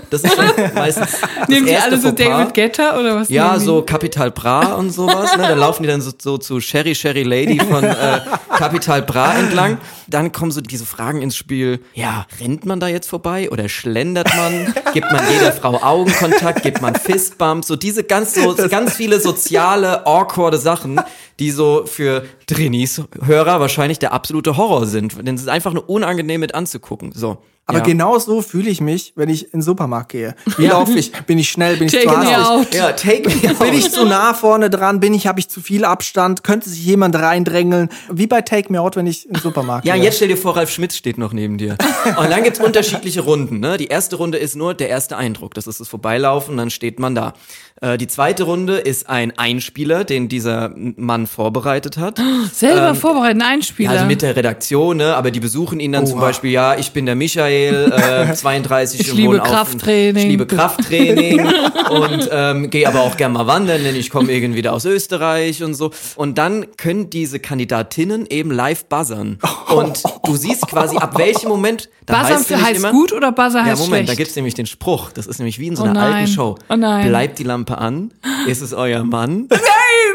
[0.10, 2.26] Das ist schon meistens Nehmen die alle so Fauxpas.
[2.26, 3.30] David Guetta oder was?
[3.30, 5.38] Ja, so Capital Bra und sowas.
[5.38, 5.44] Ne?
[5.44, 8.22] Da laufen die dann so, so zu Sherry Sherry Lady von äh,
[8.58, 9.78] Capital Bra entlang.
[10.08, 11.80] Dann kommen so diese Fragen ins Spiel.
[11.94, 14.74] Ja, rennt man da jetzt vorbei oder schlendert man?
[14.94, 16.64] Gibt man jeder Frau Augenkontakt?
[16.64, 17.68] Gibt man Fistbumps?
[17.68, 21.00] So diese ganz so ganz viele soziale awkwarde Sachen,
[21.40, 25.26] die so für Drinis Hörer wahrscheinlich der absolute Horror sind.
[25.26, 27.12] Denn es ist einfach nur unangenehm mit anzugucken.
[27.14, 27.44] So.
[27.70, 27.84] Aber ja.
[27.84, 30.36] genau so fühle ich mich, wenn ich in den Supermarkt gehe.
[30.58, 31.12] Wie laufe ich?
[31.12, 31.76] Bin ich schnell?
[31.76, 32.74] Bin ich Take zu hastig?
[32.74, 33.60] Ja, take me out.
[33.60, 35.02] Bin ich zu nah vorne dran?
[35.02, 36.46] Bin ich, habe ich zu viel Abstand?
[36.46, 37.90] Könnte sich jemand reindrängeln?
[38.10, 40.00] Wie bei Take Me Out, wenn ich in den Supermarkt Ja, gehe.
[40.00, 41.76] und jetzt stell dir vor, Ralf Schmitz steht noch neben dir.
[42.18, 43.60] Und dann gibt's unterschiedliche Runden.
[43.60, 43.76] Ne?
[43.76, 45.54] Die erste Runde ist nur der erste Eindruck.
[45.54, 47.34] Das ist das Vorbeilaufen, dann steht man da.
[47.82, 52.22] Äh, die zweite Runde ist ein Einspieler, den dieser Mann vorbereitet hat.
[52.54, 53.92] Selber vorbereiten, Einspieler.
[53.92, 55.16] Also mit der Redaktion, ne?
[55.16, 56.28] aber die besuchen ihn dann zum Oha.
[56.28, 60.24] Beispiel, ja, ich bin der Michael, äh, 32, Ich liebe Krafttraining.
[60.24, 61.40] Ich liebe Krafttraining
[61.90, 65.64] und ähm, gehe aber auch gerne mal wandern, denn ich komme irgendwie da aus Österreich
[65.64, 65.92] und so.
[66.16, 69.40] Und dann können diese Kandidatinnen eben live buzzern.
[69.74, 73.60] Und du siehst quasi, ab welchem Moment, da Buzzer heißt heißt immer, gut oder Buzzer
[73.60, 74.18] ja, heißt Moment, da schlecht?
[74.18, 75.12] gibt's nämlich den Spruch.
[75.12, 76.14] Das ist nämlich wie in so Oh einer nein.
[76.14, 76.56] alten Show.
[76.70, 77.08] Oh nein.
[77.08, 78.12] Bleibt die Lampe an?
[78.48, 79.48] Ist es euer Mann?
[79.50, 79.60] Nein!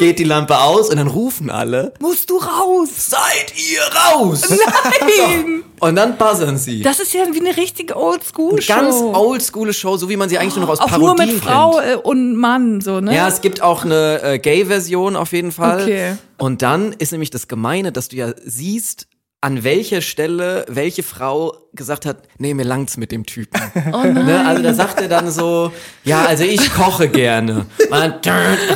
[0.02, 1.94] Geht die Lampe aus und dann rufen alle.
[2.00, 2.88] Musst du raus.
[2.96, 4.42] Seid ihr raus?
[4.50, 5.62] Nein.
[5.78, 6.82] Und dann buzzern sie.
[6.82, 8.74] Das ist ja wie eine richtige Oldschool-Show.
[8.74, 11.44] Ganz oldschoole Show, so wie man sie eigentlich nur noch aus Auch nur Parodien mit
[11.44, 11.92] Frau kennt.
[11.92, 13.14] äh, und Mann, so, ne?
[13.14, 15.82] Ja, es gibt auch eine äh, Gay-Version auf jeden Fall.
[15.82, 16.16] Okay.
[16.36, 19.06] Und dann ist nämlich das Gemeine, dass du ja siehst,
[19.40, 23.60] an welcher Stelle welche Frau gesagt hat, nee, mir langt's mit dem Typen.
[23.92, 24.04] Oh.
[24.04, 24.44] Ne?
[24.46, 27.66] Also da sagt er dann so, ja, also ich koche gerne.
[27.88, 28.14] Man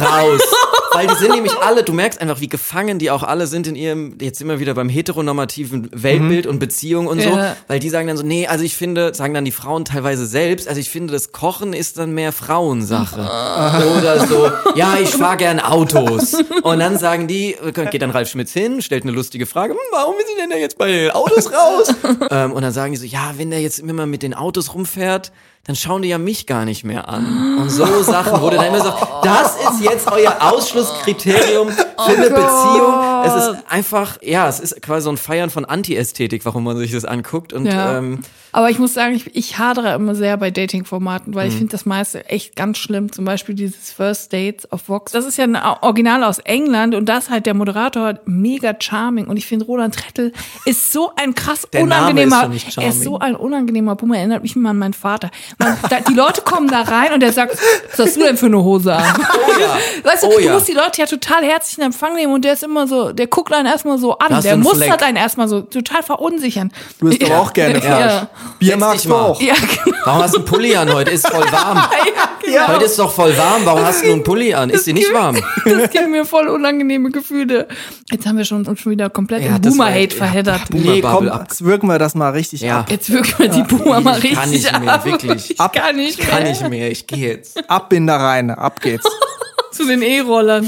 [0.01, 0.41] raus.
[0.97, 3.77] Weil die sind nämlich alle, du merkst einfach, wie gefangen die auch alle sind in
[3.77, 7.29] ihrem, jetzt sind wir wieder beim heteronormativen Weltbild und Beziehung und so.
[7.29, 7.57] Ja.
[7.69, 10.69] Weil die sagen dann so, nee, also ich finde, sagen dann die Frauen teilweise selbst,
[10.69, 13.21] also ich finde, das Kochen ist dann mehr Frauensache.
[13.21, 16.35] Oder so, ja, ich fahre gern Autos.
[16.63, 17.57] Und dann sagen die,
[17.91, 20.79] geht dann Ralf Schmitz hin, stellt eine lustige Frage, hm, warum ist denn der jetzt
[20.79, 21.95] bei den Autos raus?
[22.31, 25.33] ähm, und dann sagen die so, ja, wenn der jetzt immer mit den Autos rumfährt,
[25.67, 27.59] dann schauen die ja mich gar nicht mehr an.
[27.59, 32.31] Und so Sachen, wo du dann immer sagst, das ist jetzt euer Ausschlusskriterium für eine
[32.31, 32.95] Beziehung.
[33.25, 36.93] Es ist einfach, ja, es ist quasi so ein Feiern von Anti-Ästhetik, warum man sich
[36.93, 37.53] das anguckt.
[37.53, 37.99] Und Ja.
[37.99, 38.21] ähm,
[38.57, 41.59] Aber ich muss sagen, ich, ich hadere immer sehr bei Dating-Formaten, weil ich Mhm.
[41.59, 43.13] finde das meiste echt ganz schlimm.
[43.13, 45.13] Zum Beispiel dieses First Dates auf Vox.
[45.13, 49.27] Das ist ja ein Original aus England und das halt der Moderator mega charming.
[49.27, 50.33] Und ich finde, Roland Trettel
[50.65, 52.51] ist so ein krass Der Name unangenehmer.
[52.55, 54.17] ist er ist so ein unangenehmer Bummer.
[54.17, 55.31] Erinnert mich immer an meinen Vater.
[55.59, 57.59] Man, da, die Leute kommen da rein und der sagt,
[57.91, 59.05] was hast du denn für eine Hose an?
[59.47, 59.77] oh ja,
[60.11, 60.55] Weißt du, oh du ja.
[60.55, 63.27] musst die Leute ja total herzlich in Empfang nehmen und der ist immer so, der
[63.27, 65.03] guckt einen erstmal so an, der einen mustert Fleck.
[65.03, 66.73] einen erstmal so total verunsichern.
[67.01, 68.29] Du bist doch auch gerne Ja.
[68.59, 69.23] Bier Setz magst dich du mal.
[69.23, 69.41] auch.
[69.41, 69.55] Ja,
[69.85, 69.97] genau.
[70.05, 70.93] Warum hast du einen Pulli an?
[70.93, 71.83] Heute ist voll warm.
[72.49, 72.69] Ja.
[72.69, 73.63] Heute ist doch voll warm.
[73.65, 74.71] Warum hast du nur einen Pulli an?
[74.71, 75.35] Ist dir nicht warm?
[75.65, 77.67] Das gibt mir voll unangenehme Gefühle.
[78.09, 80.69] Jetzt haben wir schon, uns schon wieder komplett Ja, war- Boomer-Hate ja, verheddert.
[80.71, 81.47] Boomer- Nee, komm, ab.
[81.49, 82.79] jetzt wirken wir das mal richtig Ja.
[82.81, 82.87] ab.
[82.91, 85.05] Jetzt wirken wir die Boomer mal ich kann richtig nicht mehr, ab.
[85.05, 85.51] wirklich.
[85.51, 86.51] Ich kann nicht Ich kann mehr.
[86.53, 86.91] nicht mehr.
[86.93, 87.69] Ich gehe jetzt.
[87.69, 89.05] Ab in der Reine, ab geht's.
[89.73, 90.65] Zu den E-Rollern.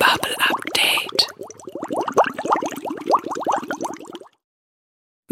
[0.00, 1.28] Bubble Update.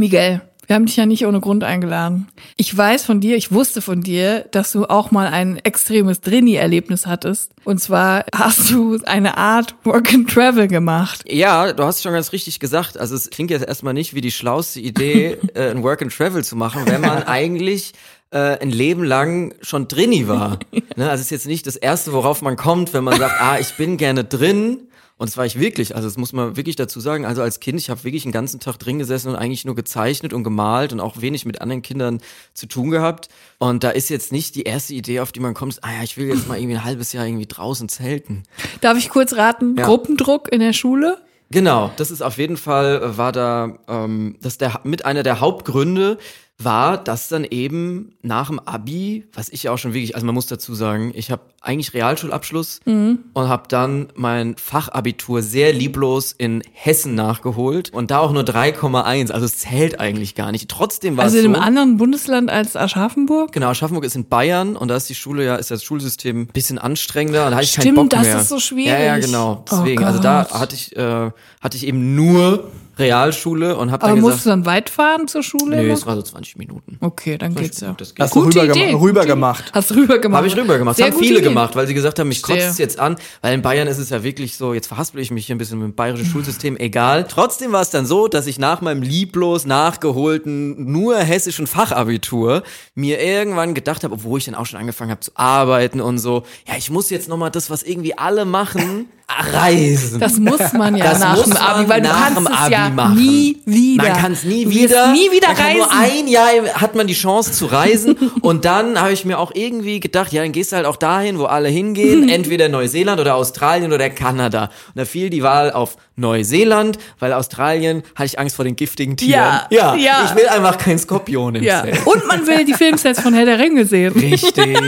[0.02, 2.26] Miguel, wir haben dich ja nicht ohne Grund eingeladen.
[2.56, 7.06] Ich weiß von dir, ich wusste von dir, dass du auch mal ein extremes Drini-Erlebnis
[7.06, 7.52] hattest.
[7.62, 11.22] Und zwar hast du eine Art Work and Travel gemacht.
[11.28, 12.98] Ja, du hast schon ganz richtig gesagt.
[12.98, 16.42] Also es klingt jetzt erstmal nicht wie die schlauste Idee, äh, ein Work and Travel
[16.42, 17.92] zu machen, wenn man eigentlich
[18.32, 20.58] äh, ein Leben lang schon drinni war.
[20.96, 21.08] Ne?
[21.08, 23.76] Also es ist jetzt nicht das Erste, worauf man kommt, wenn man sagt, ah, ich
[23.76, 24.88] bin gerne drin.
[25.22, 27.24] Und das war ich wirklich, also das muss man wirklich dazu sagen.
[27.24, 30.32] Also als Kind, ich habe wirklich den ganzen Tag drin gesessen und eigentlich nur gezeichnet
[30.32, 32.20] und gemalt und auch wenig mit anderen Kindern
[32.54, 33.28] zu tun gehabt.
[33.58, 36.16] Und da ist jetzt nicht die erste Idee, auf die man kommt, ah ja, ich
[36.16, 38.42] will jetzt mal irgendwie ein halbes Jahr irgendwie draußen zelten.
[38.80, 39.76] Darf ich kurz raten?
[39.78, 39.86] Ja.
[39.86, 41.18] Gruppendruck in der Schule?
[41.52, 45.22] Genau, das ist auf jeden Fall, äh, war da, ähm, das ist der, mit einer
[45.22, 46.18] der Hauptgründe,
[46.58, 50.34] war, dass dann eben nach dem Abi, was ich ja auch schon wirklich, also man
[50.34, 53.18] muss dazu sagen, ich habe eigentlich Realschulabschluss Mhm.
[53.32, 59.32] und habe dann mein Fachabitur sehr lieblos in Hessen nachgeholt und da auch nur 3,1,
[59.32, 60.68] also es zählt eigentlich gar nicht.
[60.68, 63.50] Trotzdem war Also es in so, einem anderen Bundesland als Aschaffenburg?
[63.52, 66.46] Genau, Aschaffenburg ist in Bayern und da ist die Schule ja, ist das Schulsystem ein
[66.46, 68.40] bisschen anstrengender und da hatte ich keinen Stimmt, Bock das mehr.
[68.40, 68.92] ist so schwierig.
[68.92, 69.64] Ja, ja, genau.
[69.64, 74.12] Oh Deswegen, also da hatte ich, äh, hatte ich eben nur Realschule und habe Aber
[74.14, 75.76] dann musst du gesagt, dann weit fahren zur Schule?
[75.76, 75.94] nee, noch?
[75.94, 76.98] es war so 20 Minuten.
[77.00, 77.94] Okay, dann geht's ja.
[77.96, 78.22] Das geht.
[78.24, 78.92] Hast du Gute rüber, Idee.
[78.94, 79.64] rüber gemacht.
[79.72, 80.38] Hast du rüber gemacht?
[80.38, 80.96] Habe ich rüber gemacht.
[80.96, 81.48] Sehr Das haben gute viele Idee.
[81.48, 82.70] gemacht, weil sie gesagt haben, mich kotzt Verstehe.
[82.70, 83.16] es jetzt an.
[83.40, 85.78] Weil in Bayern ist es ja wirklich so, jetzt verhaspel ich mich hier ein bisschen
[85.78, 87.24] mit dem bayerischen Schulsystem, egal.
[87.28, 92.62] Trotzdem war es dann so, dass ich nach meinem lieblos nachgeholten, nur hessischen Fachabitur
[92.94, 96.42] mir irgendwann gedacht habe, obwohl ich dann auch schon angefangen habe zu arbeiten und so,
[96.66, 99.08] ja, ich muss jetzt nochmal das, was irgendwie alle machen,
[99.52, 100.20] reisen.
[100.20, 102.88] Das muss man ja Das nach dem Abi, weil du kannst dem es Abi ja
[102.90, 103.14] machen.
[103.14, 104.04] nie wieder.
[104.04, 105.12] Man kann es nie wieder.
[105.12, 105.78] nie wieder reisen.
[105.78, 108.16] Nur ein Jahr hat man die Chance zu reisen.
[108.42, 111.38] und dann habe ich mir auch irgendwie gedacht, ja, dann gehst du halt auch dahin,
[111.38, 112.28] wo alle hingehen.
[112.28, 114.64] entweder Neuseeland oder Australien oder Kanada.
[114.64, 119.16] Und da fiel die Wahl auf Neuseeland, weil Australien hatte ich Angst vor den giftigen
[119.16, 119.32] Tieren.
[119.32, 120.24] Ja, ja, ja.
[120.26, 121.82] ich will einfach keinen Skorpion im ja.
[121.82, 122.06] Zelt.
[122.06, 124.12] Und man will die Filmsets von Herr der Ringe sehen.
[124.12, 124.78] Richtig.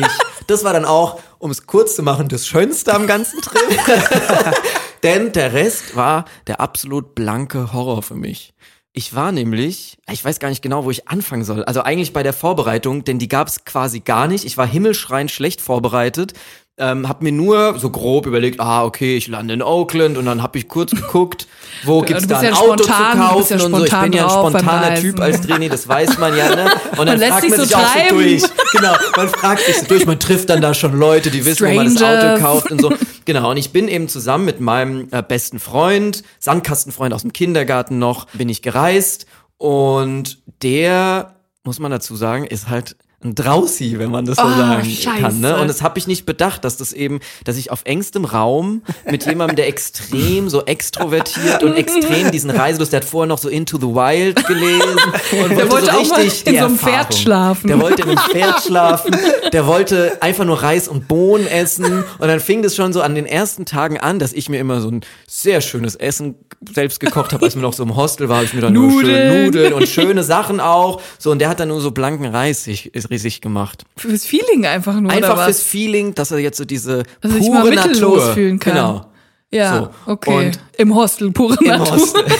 [0.46, 3.60] Das war dann auch, um es kurz zu machen, das Schönste am ganzen Trip.
[5.02, 8.54] Denn der Rest war der absolut blanke Horror für mich.
[8.94, 11.62] Ich war nämlich, ich weiß gar nicht genau, wo ich anfangen soll.
[11.64, 14.46] Also eigentlich bei der Vorbereitung, denn die gab es quasi gar nicht.
[14.46, 16.32] Ich war himmelschreiend schlecht vorbereitet.
[16.76, 20.42] Ähm, hab mir nur so grob überlegt, ah, okay, ich lande in Oakland und dann
[20.42, 21.46] hab ich kurz geguckt,
[21.84, 23.84] wo gibt's da ein ja Auto zu spontan, bist kaufen ja und so.
[23.84, 24.94] Ich bin ja ein spontaner.
[24.96, 26.68] Typ als Trainee, das weiß man ja, ne?
[26.98, 28.18] Und dann lässt fragt sich man so sich auch so treiben.
[28.18, 28.42] durch.
[28.72, 31.74] Genau, man fragt sich so durch, man trifft dann da schon Leute, die wissen, wo
[31.74, 32.02] man das.
[32.02, 32.92] Auto kauft und so.
[33.26, 37.98] Genau, und ich bin eben zusammen mit meinem äh, besten Freund, Sandkastenfreund aus dem Kindergarten
[37.98, 39.24] noch, bin ich gereist
[39.56, 44.48] und der, muss man dazu sagen, ist halt ein Drausi, wenn man das so Oh,
[44.50, 45.20] sagen Scheiße.
[45.22, 45.40] kann.
[45.40, 45.56] Ne?
[45.58, 49.24] Und das habe ich nicht bedacht, dass das eben, dass ich auf engstem Raum mit
[49.24, 53.78] jemandem, der extrem so extrovertiert und extrem diesen Reiselust, der hat vorher noch so Into
[53.78, 54.98] the Wild gelesen
[55.42, 56.94] und Der wollte so richtig in so einem Erfahrung.
[56.94, 57.66] Pferd schlafen.
[57.68, 59.16] Der wollte in einem Pferd schlafen,
[59.52, 63.14] der wollte einfach nur Reis und Bohnen essen und dann fing das schon so an
[63.14, 66.34] den ersten Tagen an, dass ich mir immer so ein sehr schönes Essen
[66.74, 68.90] selbst gekocht habe, als wir noch so im Hostel war, habe ich mir dann nur
[68.90, 69.44] schön Nudeln.
[69.46, 72.90] Nudeln und schöne Sachen auch, so und der hat dann nur so blanken Reis sich,
[73.18, 73.84] sich gemacht.
[73.96, 77.64] Fürs Feeling einfach nur, Einfach fürs Feeling, dass er jetzt so diese Dass pure mal
[77.70, 78.74] mittellos Natur, fühlen kann.
[78.74, 79.06] Genau.
[79.50, 80.12] Ja, So.
[80.12, 80.46] okay.
[80.48, 81.92] Und- Im Hostel, pure Im Natur.
[81.96, 82.24] Hostel.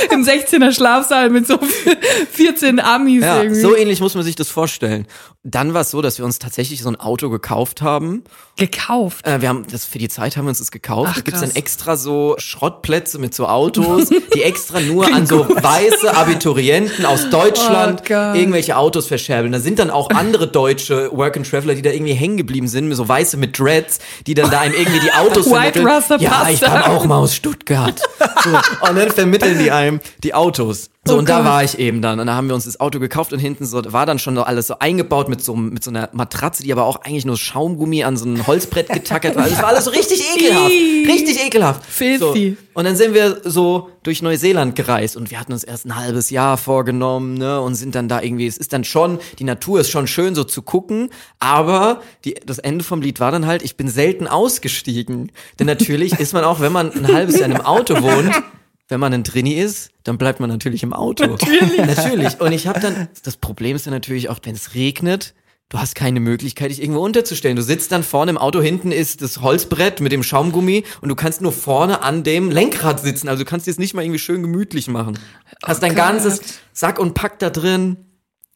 [0.12, 1.58] Im 16er Schlafsaal mit so
[2.32, 3.60] 14 Amis Ja, irgendwie.
[3.60, 5.06] so ähnlich muss man sich das vorstellen.
[5.42, 8.24] Dann war es so, dass wir uns tatsächlich so ein Auto gekauft haben.
[8.56, 9.26] Gekauft.
[9.26, 11.08] Äh, wir haben das für die Zeit haben wir uns das gekauft.
[11.12, 15.48] Ach, da gibt's dann extra so Schrottplätze mit so Autos, die extra nur an so
[15.48, 19.52] weiße Abiturienten aus Deutschland Oh irgendwelche Autos verscherbeln.
[19.52, 22.92] Da sind dann auch andere deutsche Work and Traveler, die da irgendwie hängen geblieben sind,
[22.94, 25.86] so weiße mit Dreads, die dann da einem irgendwie die Autos White vermitteln.
[25.86, 28.00] Rasta ja, ich kam auch mal aus Stuttgart.
[28.44, 28.50] So,
[28.88, 29.89] und dann vermitteln die einem
[30.22, 30.90] die Autos.
[31.06, 32.20] So, Oh und da war ich eben dann.
[32.20, 34.66] Und da haben wir uns das Auto gekauft und hinten so, war dann schon alles
[34.66, 38.18] so eingebaut mit so, mit so einer Matratze, die aber auch eigentlich nur Schaumgummi an
[38.18, 39.44] so ein Holzbrett getackert war.
[39.44, 40.70] Also es war alles so richtig ekelhaft.
[40.70, 41.86] Richtig ekelhaft.
[41.86, 42.50] Filthy.
[42.50, 42.78] So.
[42.78, 46.28] Und dann sind wir so durch Neuseeland gereist und wir hatten uns erst ein halbes
[46.28, 49.90] Jahr vorgenommen, ne, und sind dann da irgendwie, es ist dann schon, die Natur ist
[49.90, 53.76] schon schön so zu gucken, aber die, das Ende vom Lied war dann halt, ich
[53.76, 55.32] bin selten ausgestiegen.
[55.58, 58.34] Denn natürlich ist man auch, wenn man ein halbes Jahr in einem Auto wohnt,
[58.90, 61.26] wenn man ein Trini ist, dann bleibt man natürlich im Auto.
[61.26, 61.76] Natürlich.
[61.96, 62.40] natürlich.
[62.40, 65.34] Und ich habe dann, das Problem ist dann natürlich auch, wenn es regnet,
[65.68, 67.56] du hast keine Möglichkeit, dich irgendwo unterzustellen.
[67.56, 71.14] Du sitzt dann vorne im Auto, hinten ist das Holzbrett mit dem Schaumgummi und du
[71.14, 73.28] kannst nur vorne an dem Lenkrad sitzen.
[73.28, 75.18] Also du kannst dir es nicht mal irgendwie schön gemütlich machen.
[75.64, 76.04] Hast dein Gott.
[76.04, 76.40] ganzes
[76.72, 77.96] Sack und Pack da drin.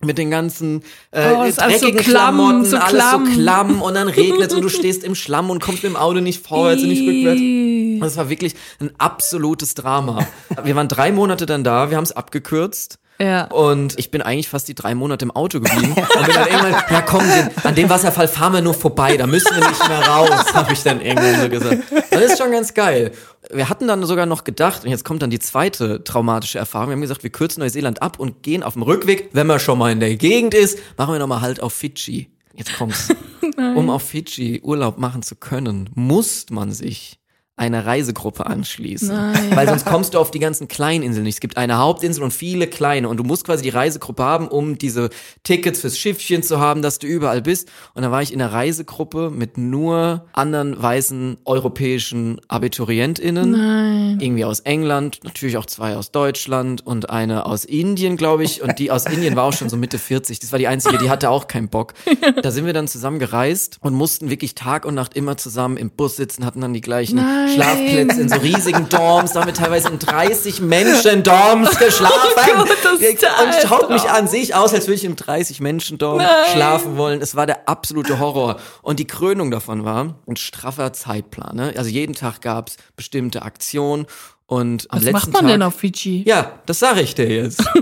[0.05, 3.27] Mit den ganzen äh, Oh, alles so dreckigen klamm, Klamotten, so alles klamm.
[3.27, 6.21] so klamm und dann regnet und du stehst im Schlamm und kommst mit dem Auto
[6.21, 7.41] nicht vorwärts und nicht rückwärts.
[7.41, 7.99] Ih.
[8.01, 10.27] Das war wirklich ein absolutes Drama.
[10.63, 12.99] Wir waren drei Monate dann da, wir haben es abgekürzt.
[13.21, 13.45] Ja.
[13.45, 15.95] Und ich bin eigentlich fast die drei Monate im Auto geblieben.
[15.95, 19.27] Und bin dann irgendwann, ja komm, den, an dem Wasserfall fahren wir nur vorbei, da
[19.27, 21.83] müssen wir nicht mehr raus, habe ich dann irgendwann so gesagt.
[22.11, 23.13] Das ist schon ganz geil.
[23.51, 26.93] Wir hatten dann sogar noch gedacht, und jetzt kommt dann die zweite traumatische Erfahrung, wir
[26.95, 29.93] haben gesagt, wir kürzen Neuseeland ab und gehen auf dem Rückweg, wenn man schon mal
[29.93, 32.31] in der Gegend ist, machen wir nochmal halt auf Fidschi.
[32.55, 33.09] Jetzt kommt's.
[33.57, 37.19] um auf Fidschi Urlaub machen zu können, muss man sich
[37.57, 39.09] einer Reisegruppe anschließen.
[39.09, 39.55] Nein.
[39.55, 41.35] Weil sonst kommst du auf die ganzen kleinen Inseln nicht.
[41.35, 44.77] Es gibt eine Hauptinsel und viele kleine und du musst quasi die Reisegruppe haben, um
[44.77, 45.11] diese
[45.45, 47.71] Tickets fürs Schiffchen zu haben, dass du überall bist.
[47.95, 53.51] Und dann war ich in einer Reisegruppe mit nur anderen weißen europäischen AbiturientInnen.
[53.53, 54.21] Nein.
[54.21, 58.63] Irgendwie aus England, natürlich auch zwei aus Deutschland und eine aus Indien, glaube ich.
[58.63, 60.41] Und die aus Indien war auch schon so Mitte 40.
[60.41, 61.95] Das war die einzige, die hatte auch keinen Bock.
[62.43, 65.91] Da sind wir dann zusammen gereist und mussten wirklich Tag und Nacht immer zusammen im
[65.91, 67.44] Bus sitzen, hatten dann die gleichen Nein.
[67.49, 72.15] Schlafplätze in so riesigen Dorms, da haben wir teilweise in 30 Menschen Dorms geschlafen.
[72.35, 75.99] Oh Gott, und schaut mich an, sehe ich aus, als würde ich im 30 Menschen
[75.99, 76.29] Dorm Nein.
[76.53, 77.21] schlafen wollen.
[77.21, 78.57] Es war der absolute Horror.
[78.83, 81.57] Und die Krönung davon war ein straffer Zeitplan.
[81.57, 81.75] Ne?
[81.77, 84.07] Also jeden Tag gab's bestimmte Aktionen
[84.47, 86.23] und am Was letzten macht man Tag, denn auf Fidschi?
[86.27, 87.63] Ja, das sage ich dir jetzt.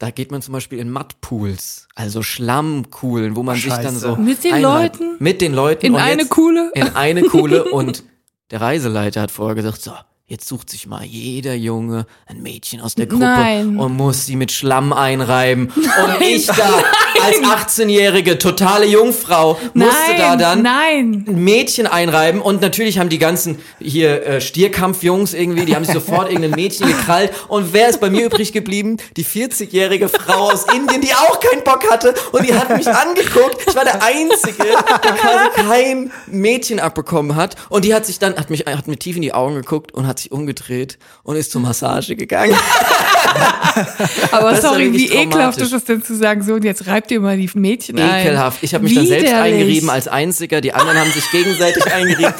[0.00, 3.98] Da geht man zum Beispiel in Mudpools, also Schlammkuhlen, wo man sich dann Scheiße.
[4.00, 4.98] so Mit den einreibt.
[5.00, 5.16] Leuten?
[5.20, 6.70] mit den Leuten In und eine jetzt, Kuhle?
[6.74, 8.02] in eine Kuhle und
[8.50, 9.92] der Reiseleiter hat vorher gesagt, so,
[10.26, 13.78] jetzt sucht sich mal jeder Junge ein Mädchen aus der Gruppe Nein.
[13.78, 15.70] und muss sie mit Schlamm einreiben.
[15.74, 16.82] Und ich da
[17.22, 21.24] als 18-jährige totale Jungfrau musste nein, da dann nein.
[21.26, 25.94] ein Mädchen einreiben und natürlich haben die ganzen hier äh, Stierkampfjungs irgendwie, die haben sich
[25.94, 28.96] sofort irgendein Mädchen gekrallt und wer ist bei mir übrig geblieben?
[29.16, 33.58] Die 40-jährige Frau aus Indien, die auch keinen Bock hatte und die hat mich angeguckt.
[33.68, 38.36] Ich war der Einzige, der quasi kein Mädchen abbekommen hat und die hat sich dann,
[38.36, 41.50] hat mich, hat mir tief in die Augen geguckt und hat sich umgedreht und ist
[41.52, 42.56] zur Massage gegangen.
[44.30, 47.20] Aber Das sorry, wie ekelhaft ist es denn zu sagen, so, und jetzt reibt ihr
[47.20, 48.20] mal die Mädchen ein.
[48.26, 48.62] Ekelhaft.
[48.62, 49.54] Ich habe mich dann selbst Widerlich.
[49.54, 52.34] eingerieben als Einziger, die anderen haben sich gegenseitig eingerieben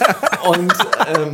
[0.46, 0.72] und
[1.16, 1.32] ähm,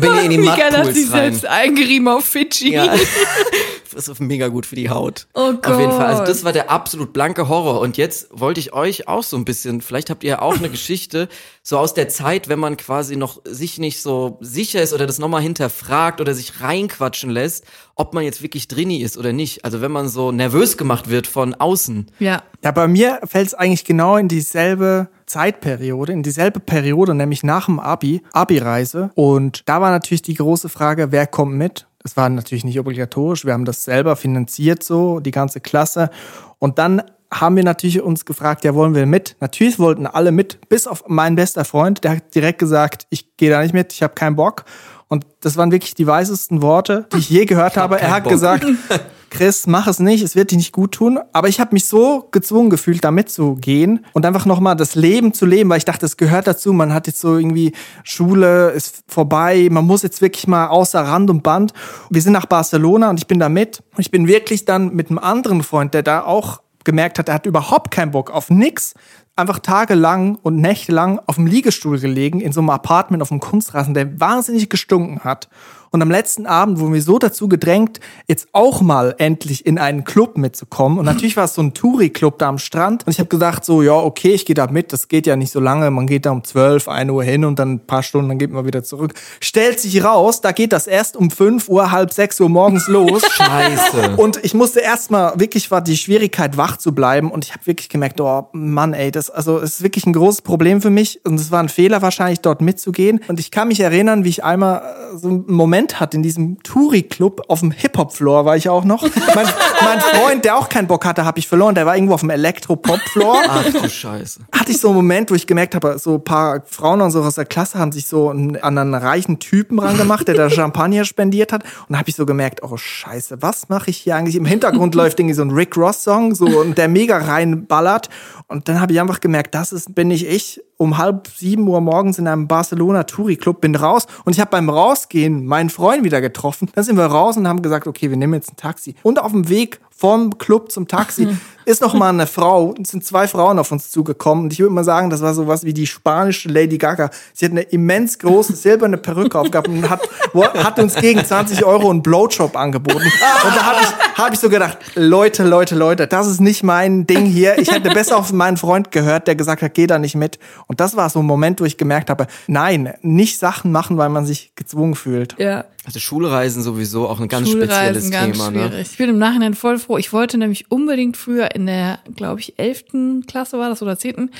[0.00, 2.72] bin in die Miguel hat sich selbst eingerieben auf Fidschi.
[2.74, 2.94] Ja.
[3.94, 5.26] Ist mega gut für die Haut.
[5.34, 6.06] Oh Auf jeden Fall.
[6.06, 6.28] Also Gott.
[6.28, 7.80] das war der absolut blanke Horror.
[7.80, 11.28] Und jetzt wollte ich euch auch so ein bisschen, vielleicht habt ihr auch eine Geschichte,
[11.62, 15.18] so aus der Zeit, wenn man quasi noch sich nicht so sicher ist oder das
[15.18, 19.64] nochmal hinterfragt oder sich reinquatschen lässt, ob man jetzt wirklich drini ist oder nicht.
[19.64, 22.10] Also wenn man so nervös gemacht wird von außen.
[22.18, 22.42] Ja.
[22.64, 27.66] Ja, bei mir fällt es eigentlich genau in dieselbe Zeitperiode, in dieselbe Periode, nämlich nach
[27.66, 29.10] dem Abi, Abi-Reise.
[29.14, 31.86] Und da war natürlich die große Frage, wer kommt mit?
[32.02, 33.44] Das war natürlich nicht obligatorisch.
[33.44, 36.10] Wir haben das selber finanziert, so die ganze Klasse.
[36.58, 39.36] Und dann haben wir natürlich uns gefragt, ja, wollen wir mit?
[39.40, 43.50] Natürlich wollten alle mit, bis auf mein bester Freund, der hat direkt gesagt, ich gehe
[43.50, 44.64] da nicht mit, ich habe keinen Bock.
[45.08, 48.00] Und das waren wirklich die weisesten Worte, die ich je gehört habe.
[48.00, 48.32] Er hat Bock.
[48.32, 48.66] gesagt,
[49.32, 51.18] Chris, mach es nicht, es wird dir nicht gut tun.
[51.32, 55.46] Aber ich habe mich so gezwungen gefühlt, da mitzugehen und einfach nochmal das Leben zu
[55.46, 56.74] leben, weil ich dachte, es gehört dazu.
[56.74, 57.72] Man hat jetzt so irgendwie
[58.04, 61.72] Schule ist vorbei, man muss jetzt wirklich mal außer Rand und Band.
[62.10, 63.82] Wir sind nach Barcelona und ich bin da mit.
[63.96, 67.46] Ich bin wirklich dann mit einem anderen Freund, der da auch gemerkt hat, er hat
[67.46, 68.92] überhaupt keinen Bock auf nix,
[69.34, 73.94] einfach tagelang und nächtelang auf dem Liegestuhl gelegen, in so einem Apartment auf dem Kunstrasen,
[73.94, 75.48] der wahnsinnig gestunken hat.
[75.92, 80.04] Und am letzten Abend wurden wir so dazu gedrängt, jetzt auch mal endlich in einen
[80.04, 80.98] Club mitzukommen.
[80.98, 83.06] Und natürlich war es so ein Touri-Club da am Strand.
[83.06, 84.94] Und ich habe gesagt, so, ja, okay, ich gehe da mit.
[84.94, 85.90] Das geht ja nicht so lange.
[85.90, 88.50] Man geht da um 12, 1 Uhr hin und dann ein paar Stunden, dann geht
[88.50, 89.12] man wieder zurück.
[89.40, 93.22] Stellt sich raus, da geht das erst um 5 Uhr, halb 6 Uhr morgens los.
[93.30, 94.16] Scheiße.
[94.16, 97.30] Und ich musste erstmal, wirklich war die Schwierigkeit, wach zu bleiben.
[97.30, 100.40] Und ich habe wirklich gemerkt, oh Mann, ey, das also es ist wirklich ein großes
[100.40, 101.20] Problem für mich.
[101.26, 103.20] Und es war ein Fehler wahrscheinlich, dort mitzugehen.
[103.28, 106.62] Und ich kann mich erinnern, wie ich einmal äh, so einen Moment hatte in diesem
[106.62, 109.02] Touri-Club auf dem Hip-Hop-Floor war ich auch noch.
[109.34, 109.46] mein,
[109.82, 111.74] mein Freund, der auch keinen Bock hatte, habe ich verloren.
[111.74, 114.40] Der war irgendwo auf dem Elektro-Pop-Floor Ach du Scheiße.
[114.52, 117.22] hatte ich so einen Moment, wo ich gemerkt habe, so ein paar Frauen und so
[117.22, 121.52] aus der Klasse haben sich so an einen reichen Typen rangemacht, der da Champagner spendiert
[121.52, 121.64] hat.
[121.64, 124.36] Und da habe ich so gemerkt, oh Scheiße, was mache ich hier eigentlich?
[124.36, 128.08] Im Hintergrund läuft irgendwie so ein Rick Ross-Song, so und der mega reinballert.
[128.48, 130.60] Und dann habe ich einfach gemerkt, das ist, bin ich ich.
[130.82, 134.50] Um halb sieben Uhr morgens in einem Barcelona Touri Club, bin raus und ich habe
[134.50, 136.68] beim Rausgehen meinen Freund wieder getroffen.
[136.74, 138.96] Dann sind wir raus und haben gesagt, okay, wir nehmen jetzt ein Taxi.
[139.04, 141.28] Und auf dem Weg vom Club zum Taxi
[141.64, 144.74] ist noch mal eine Frau, es sind zwei Frauen auf uns zugekommen und ich würde
[144.74, 147.08] mal sagen, das war sowas wie die spanische Lady Gaga.
[147.32, 150.00] Sie hat eine immens große silberne Perücke aufgehabt und hat,
[150.34, 152.98] hat uns gegen 20 Euro einen Blowjob angeboten.
[152.98, 157.06] Und da habe ich, hab ich so gedacht, Leute, Leute, Leute, das ist nicht mein
[157.06, 157.60] Ding hier.
[157.60, 160.40] Ich hätte besser auf meinen Freund gehört, der gesagt hat, geh da nicht mit.
[160.66, 164.08] Und das war so ein Moment, wo ich gemerkt habe, nein, nicht Sachen machen, weil
[164.08, 165.36] man sich gezwungen fühlt.
[165.38, 165.64] Ja.
[165.84, 168.70] Also Schulreisen sowieso auch ein ganz Schulreisen spezielles ganz Thema, schwierig.
[168.72, 168.80] ne?
[168.82, 169.98] Ich bin im Nachhinein voll froh.
[169.98, 174.30] Ich wollte nämlich unbedingt früher in der, glaube ich, elften Klasse war das oder zehnten,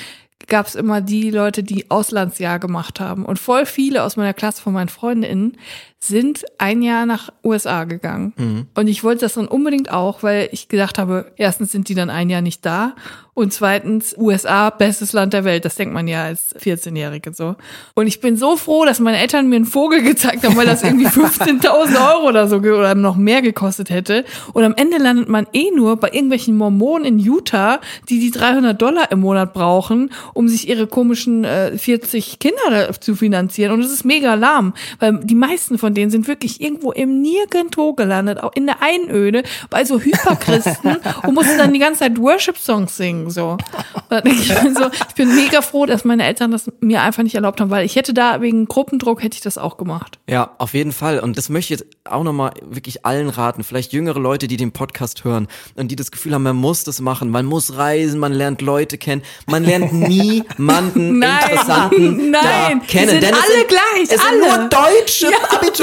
[0.46, 3.24] gab es immer die Leute, die Auslandsjahr gemacht haben.
[3.24, 5.56] Und voll viele aus meiner Klasse von meinen Freundinnen
[6.04, 8.66] sind ein Jahr nach USA gegangen.
[8.74, 12.10] Und ich wollte das dann unbedingt auch, weil ich gedacht habe, erstens sind die dann
[12.10, 12.94] ein Jahr nicht da
[13.34, 15.64] Und zweitens, USA, bestes Land der Welt.
[15.64, 17.56] Das denkt man ja als 14-Jährige so.
[17.94, 20.82] Und ich bin so froh, dass meine Eltern mir einen Vogel gezeigt haben, weil das
[20.82, 24.26] irgendwie 15.000 Euro oder so oder noch mehr gekostet hätte.
[24.52, 28.80] Und am Ende landet man eh nur bei irgendwelchen Mormonen in Utah, die die 300
[28.80, 33.72] Dollar im Monat brauchen, um sich ihre komischen äh, 40 Kinder zu finanzieren.
[33.72, 37.92] Und es ist mega lahm, weil die meisten von denen sind wirklich irgendwo im Nirgendwo
[37.94, 42.96] gelandet, auch in der Einöde, bei so Hyperchristen und mussten dann die ganze Zeit Worship-Songs
[42.96, 43.30] singen.
[43.30, 43.50] So.
[43.52, 43.60] Und
[44.08, 47.22] da denke ich mir so, ich bin mega froh, dass meine Eltern das mir einfach
[47.22, 50.18] nicht erlaubt haben, weil ich hätte da wegen Gruppendruck hätte ich das auch gemacht.
[50.28, 51.18] Ja, auf jeden Fall.
[51.20, 53.64] Und das möchte ich jetzt auch nochmal wirklich allen raten.
[53.64, 57.00] Vielleicht jüngere Leute, die den Podcast hören und die das Gefühl haben, man muss das
[57.00, 57.30] machen.
[57.30, 59.22] Man muss reisen, man lernt Leute kennen.
[59.46, 59.92] Man lernt
[60.46, 63.10] niemanden Nein, interessanten nein, kennen.
[63.10, 64.58] sind Denn es alle sind, gleich, Es sind alle.
[64.58, 65.26] nur deutsche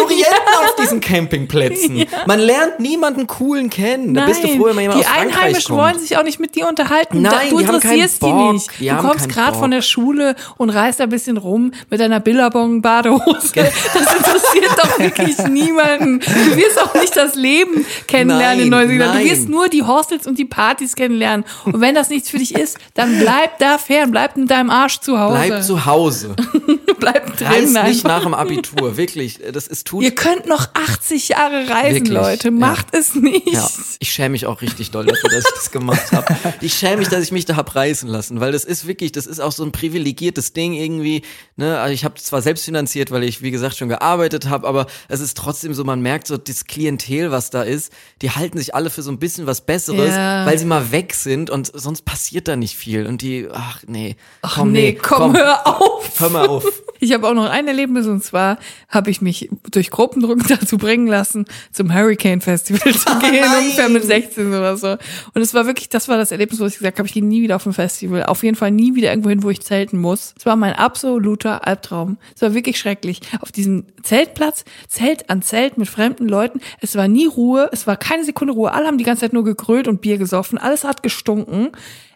[0.02, 2.06] Abiturienten auf diesen Campingplätzen.
[2.26, 4.14] Man lernt niemanden coolen kennen.
[4.14, 5.80] Da bist du froh, wenn jemand die aus Frankreich Einheimischen kommt.
[5.80, 7.22] wollen sich auch nicht mit dir unterhalten.
[7.22, 8.30] Nein, du die haben keinen interessierst Bock.
[8.30, 8.80] die nicht.
[8.80, 13.52] Die du kommst gerade von der Schule und reist ein bisschen rum mit deiner Billabong-Badehose.
[13.54, 16.20] Das interessiert doch wirklich niemanden.
[16.20, 19.20] Du wirst auch nicht das Leben kennenlernen in Nein, Neuseeland.
[19.22, 21.46] Du wirst nur die Hostels und die Partys kennenlernen.
[21.66, 25.00] Und wenn das nichts für dich ist, dann bleib da fern, bleib mit deinem Arsch
[25.00, 25.36] zu Hause.
[25.48, 26.36] Bleib zu Hause.
[27.00, 27.48] bleib drin.
[27.48, 28.98] Reist nicht nach dem Abitur.
[28.98, 29.40] Wirklich.
[29.52, 30.04] Das ist tut.
[30.04, 32.48] Ihr könnt noch 80 Jahre reisen, Wirklich, Leute.
[32.50, 32.52] ja.
[32.52, 33.48] Macht es nicht.
[33.52, 33.70] Ja,
[34.00, 36.36] ich schäme mich auch richtig doll dafür, dass ich das gemacht habe.
[36.62, 39.26] Ich schäme mich, dass ich mich da hab reißen lassen, weil das ist wirklich, das
[39.26, 41.24] ist auch so ein privilegiertes Ding irgendwie.
[41.56, 41.80] Ne?
[41.80, 45.20] Also ich habe zwar selbst finanziert, weil ich wie gesagt schon gearbeitet habe, aber es
[45.20, 48.90] ist trotzdem so, man merkt so das Klientel, was da ist, die halten sich alle
[48.90, 50.46] für so ein bisschen was Besseres, Ja.
[50.46, 53.06] weil sie mal weg sind und sonst passiert da nicht viel.
[53.08, 56.20] Und die, ach nee, Ach komm, nee, komm, hör auf.
[56.20, 56.66] hör mal auf.
[57.00, 58.58] Ich habe auch noch ein Erlebnis und zwar
[58.90, 63.64] habe ich mich durch Gruppendruck dazu bringen lassen, zum Hurricane Festival zu gehen, nein.
[63.64, 64.98] ungefähr mit 16 oder so.
[65.34, 67.42] Und es war wirklich, das war das Erlebnis, wo ich gesagt habe, ich gehe nie
[67.42, 68.24] wieder auf ein Festival.
[68.24, 70.34] Auf jeden Fall nie wieder irgendwo hin, wo ich zelten muss.
[70.38, 72.18] Es war mein absoluter Albtraum.
[72.36, 73.22] Es war wirklich schrecklich.
[73.42, 76.60] Auf diesem Zeltplatz, Zelt an Zelt mit fremden Leuten.
[76.82, 78.72] Es war nie Ruhe, es war keine Sekunde Ruhe.
[78.72, 80.58] Alle haben die ganze Zeit nur gegrölt und Bier gesoffen.
[80.58, 81.70] Alles hat gestunken.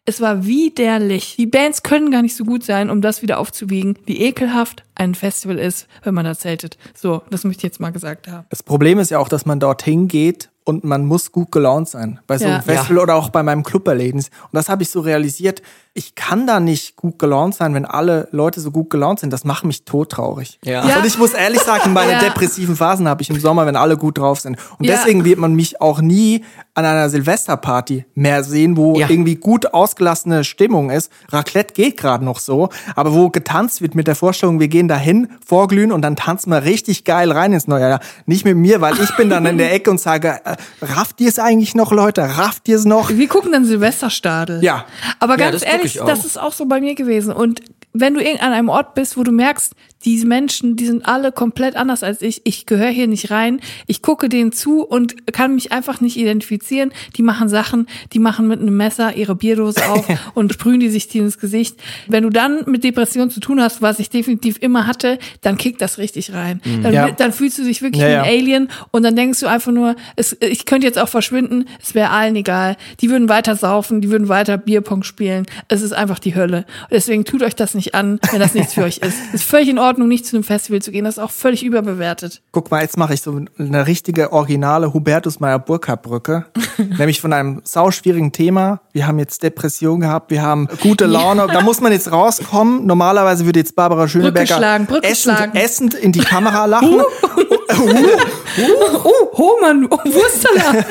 [0.05, 1.35] Es war widerlich.
[1.37, 5.15] Die Bands können gar nicht so gut sein, um das wieder aufzuwiegen, wie ekelhaft ein
[5.15, 6.77] Festival ist, wenn man da zeltet.
[6.93, 8.45] So, das möchte ich jetzt mal gesagt haben.
[8.49, 12.19] Das Problem ist ja auch, dass man dorthin geht und man muss gut gelaunt sein.
[12.27, 12.55] Bei so Ja.
[12.55, 14.27] einem Festival oder auch bei meinem Club-Erlebnis.
[14.27, 15.61] Und das habe ich so realisiert.
[15.95, 19.31] Ich kann da nicht gut gelaunt sein, wenn alle Leute so gut gelaunt sind.
[19.31, 20.57] Das macht mich todtraurig.
[20.63, 20.87] Ja.
[20.87, 20.97] Ja.
[20.97, 22.19] Und ich muss ehrlich sagen, meine Ja.
[22.19, 24.57] depressiven Phasen habe ich im Sommer, wenn alle gut drauf sind.
[24.79, 24.95] Und Ja.
[24.95, 29.07] deswegen wird man mich auch nie an einer Silvesterparty mehr sehen, wo Ja.
[29.07, 31.11] irgendwie gut ausgelassene Stimmung ist.
[31.29, 35.27] Raclette geht gerade noch so, aber wo getanzt wird mit der Vorstellung, wir gehen dahin,
[35.45, 37.99] vorglühen und dann tanzen wir richtig geil rein ins neue Jahr.
[38.25, 41.29] Nicht mit mir, weil ich bin dann in der Ecke und sage, äh, rafft ihr
[41.29, 42.23] es eigentlich noch, Leute?
[42.23, 43.09] Rafft ihr es noch?
[43.09, 44.63] Wir gucken dann Silvesterstadel.
[44.63, 44.85] Ja.
[45.19, 46.05] Aber ganz ehrlich, ich auch.
[46.05, 47.34] das ist auch so bei mir gewesen.
[47.34, 47.61] Und
[47.93, 49.73] wenn du an einem Ort bist, wo du merkst,
[50.05, 52.41] diese Menschen, die sind alle komplett anders als ich.
[52.45, 53.59] Ich gehöre hier nicht rein.
[53.87, 56.91] Ich gucke denen zu und kann mich einfach nicht identifizieren.
[57.15, 61.07] Die machen Sachen, die machen mit einem Messer ihre Bierdose auf und sprühen die sich
[61.07, 61.77] die ins Gesicht.
[62.07, 65.81] Wenn du dann mit Depressionen zu tun hast, was ich definitiv immer hatte, dann kickt
[65.81, 66.61] das richtig rein.
[66.83, 67.11] Dann, Ja.
[67.11, 68.21] dann fühlst du dich wirklich Ja, wie ja.
[68.23, 71.95] ein Alien und dann denkst du einfach nur, es, ich könnte jetzt auch verschwinden, es
[71.95, 72.75] wäre allen egal.
[73.01, 75.45] Die würden weiter saufen, die würden weiter Bierpong spielen.
[75.69, 76.65] Es ist einfach die Hölle.
[76.91, 79.17] Deswegen tut euch das nicht an, wenn das nichts für euch ist.
[79.33, 81.05] Ist völlig in Ordnung, nicht zu einem Festival zu gehen.
[81.05, 82.41] Das ist auch völlig überbewertet.
[82.51, 86.45] Guck mal, jetzt mache ich so eine richtige originale Hubertus Meyer Burkhardt Brücke,
[86.97, 88.81] nämlich von einem sauschwierigen Thema.
[88.91, 91.47] Wir haben jetzt Depression gehabt, wir haben gute Laune.
[91.47, 92.85] Da muss man jetzt rauskommen.
[92.85, 95.55] Normalerweise würde jetzt Barbara Schöneberger schlagen, Brücke essend, schlagen.
[95.55, 97.01] essend in die Kamera lachen.
[98.57, 100.85] Oh, Hohmann, oh, Wurstsalat.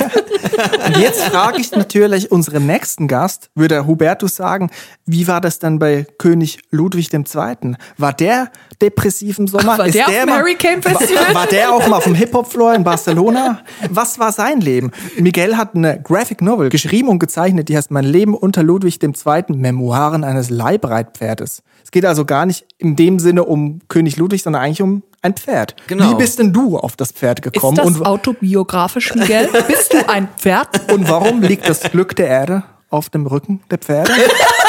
[0.86, 4.70] Und jetzt frage ich natürlich unseren nächsten Gast, würde Hubertus sagen,
[5.06, 7.76] wie war das dann bei König Ludwig II.?
[7.98, 8.50] War der
[8.80, 9.72] depressiv im Sommer?
[9.74, 10.44] Ach, war Ist der auf dem mal-?
[10.44, 13.60] War, war der auch mal auf dem Hip-Hop-Floor in Barcelona?
[13.90, 14.90] Was war sein Leben?
[15.16, 19.44] Miguel hat eine Graphic Novel geschrieben und gezeichnet, die heißt Mein Leben unter Ludwig II.
[19.48, 21.62] Memoiren eines Leibreitpferdes.
[21.84, 25.34] Es geht also gar nicht in dem Sinne um König Ludwig, sondern eigentlich um ein
[25.34, 25.76] Pferd.
[25.86, 26.10] Genau.
[26.10, 27.76] Wie bist denn du auf das Pferd Ist gekommen?
[27.76, 29.48] das und, autobiografisch, Miguel?
[29.68, 30.92] Bist du ein Pferd?
[30.92, 34.12] und warum liegt das Glück der Erde auf dem Rücken der Pferde?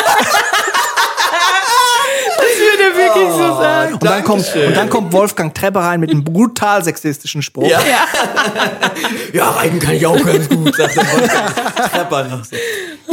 [2.94, 3.94] Er wirklich so sagen.
[3.94, 7.70] Und dann, kommt, und dann kommt Wolfgang Treppe rein mit einem brutal sexistischen Spruch.
[7.70, 7.82] Ja.
[9.34, 11.56] ja, reiten kann ich auch ganz gut, sagt der Wolfgang
[11.92, 12.56] Trepper noch so.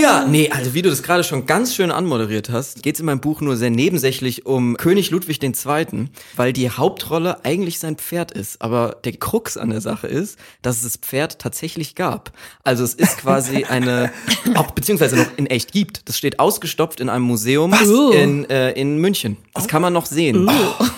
[0.00, 3.06] Ja, nee, also wie du das gerade schon ganz schön anmoderiert hast, geht es in
[3.06, 8.32] meinem Buch nur sehr nebensächlich um König Ludwig II., weil die Hauptrolle eigentlich sein Pferd
[8.32, 8.62] ist.
[8.62, 12.32] Aber der Krux an der Sache ist, dass es das Pferd tatsächlich gab.
[12.64, 14.10] Also es ist quasi eine,
[14.54, 16.08] auch beziehungsweise noch in echt gibt.
[16.08, 17.74] Das steht ausgestopft in einem Museum
[18.12, 19.36] in, äh, in München.
[19.54, 20.50] Das kann man noch sehen.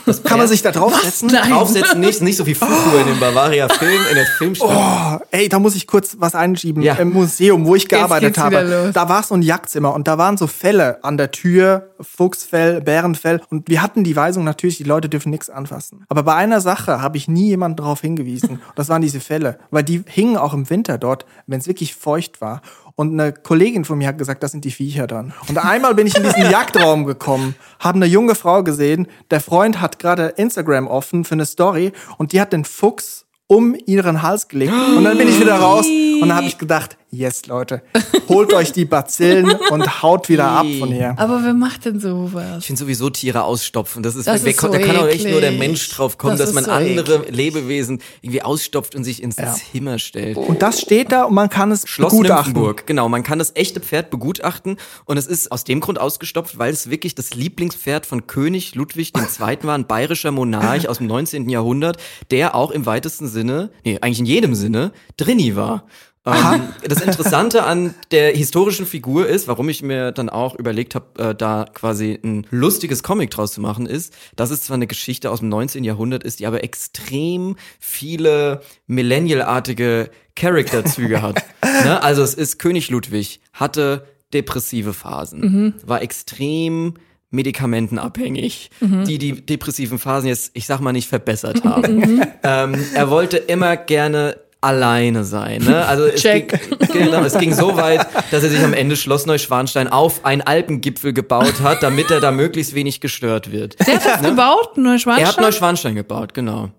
[0.07, 1.29] Das Kann man sich da draufsetzen?
[1.29, 5.21] draufsetzen nicht, nicht so wie Fuku in dem Bavaria Film, in der Filmstadt.
[5.21, 6.83] Oh, ey, da muss ich kurz was einschieben.
[6.83, 6.95] Ja.
[6.95, 10.47] Im Museum, wo ich gearbeitet habe, da war so ein Jagdzimmer und da waren so
[10.47, 13.43] Felle an der Tür, Fuchsfell, Bärenfell.
[13.51, 16.07] Und wir hatten die Weisung natürlich, die Leute dürfen nichts anfassen.
[16.09, 18.49] Aber bei einer Sache habe ich nie jemanden darauf hingewiesen.
[18.49, 19.59] Und das waren diese Felle.
[19.71, 22.63] Weil die hingen auch im Winter dort, wenn es wirklich feucht war.
[22.95, 25.33] Und eine Kollegin von mir hat gesagt, das sind die Viecher dann.
[25.49, 29.09] Und einmal bin ich in diesen Jagdraum gekommen, habe eine junge Frau gesehen.
[29.31, 33.75] Der Freund hat gerade Instagram offen für eine Story und die hat den Fuchs um
[33.87, 34.73] ihren Hals gelegt.
[34.97, 37.83] Und dann bin ich wieder raus und dann habe ich gedacht, yes, Leute,
[38.29, 41.15] holt euch die Bazillen und haut wieder ab von hier.
[41.19, 42.59] Aber wer macht denn sowas?
[42.61, 44.03] Ich finde sowieso Tiere ausstopfen.
[44.03, 45.69] Das ist, Das wer, ist so da kann auch echt nur der eklig.
[45.69, 49.99] Mensch drauf kommen, Das dass man so andere Lebewesen irgendwie ausstopft und sich ins Zimmer
[49.99, 50.37] stellt.
[50.37, 52.53] Und das steht da und man kann es Schloss begutachten.
[52.53, 53.09] Nymphenburg, genau.
[53.09, 56.89] Man kann das echte Pferd begutachten und es ist aus dem Grund ausgestopft, weil es
[56.91, 59.59] wirklich das Lieblingspferd von König Ludwig II.
[59.63, 61.49] war, ein bayerischer Monarch aus dem 19.
[61.49, 61.99] Jahrhundert,
[62.31, 65.85] der auch im weitesten Sinne, nee, eigentlich in jedem Sinne, Drini war.
[66.25, 71.31] Ähm, das Interessante an der historischen Figur ist, warum ich mir dann auch überlegt habe,
[71.31, 75.31] äh, da quasi ein lustiges Comic draus zu machen, ist, dass es zwar eine Geschichte
[75.31, 75.83] aus dem 19.
[75.83, 81.45] Jahrhundert ist, die aber extrem viele Millennial-artige Charakterzüge hat.
[81.85, 82.03] ne?
[82.03, 86.95] Also es ist König Ludwig, hatte depressive Phasen, war extrem
[87.33, 92.23] medikamentenabhängig, die die depressiven Phasen jetzt, ich sag mal, nicht verbessert haben.
[92.43, 95.61] ähm, er wollte immer gerne alleine sein.
[95.63, 95.85] Ne?
[95.87, 96.69] Also es Check.
[96.93, 100.41] Ging, genau, es ging so weit, dass er sich am Ende Schloss Neuschwanstein auf einen
[100.41, 103.77] Alpengipfel gebaut hat, damit er da möglichst wenig gestört wird.
[103.87, 105.27] Der hat das gebaut, Neuschwanstein?
[105.27, 106.71] Er hat Neuschwanstein gebaut, genau.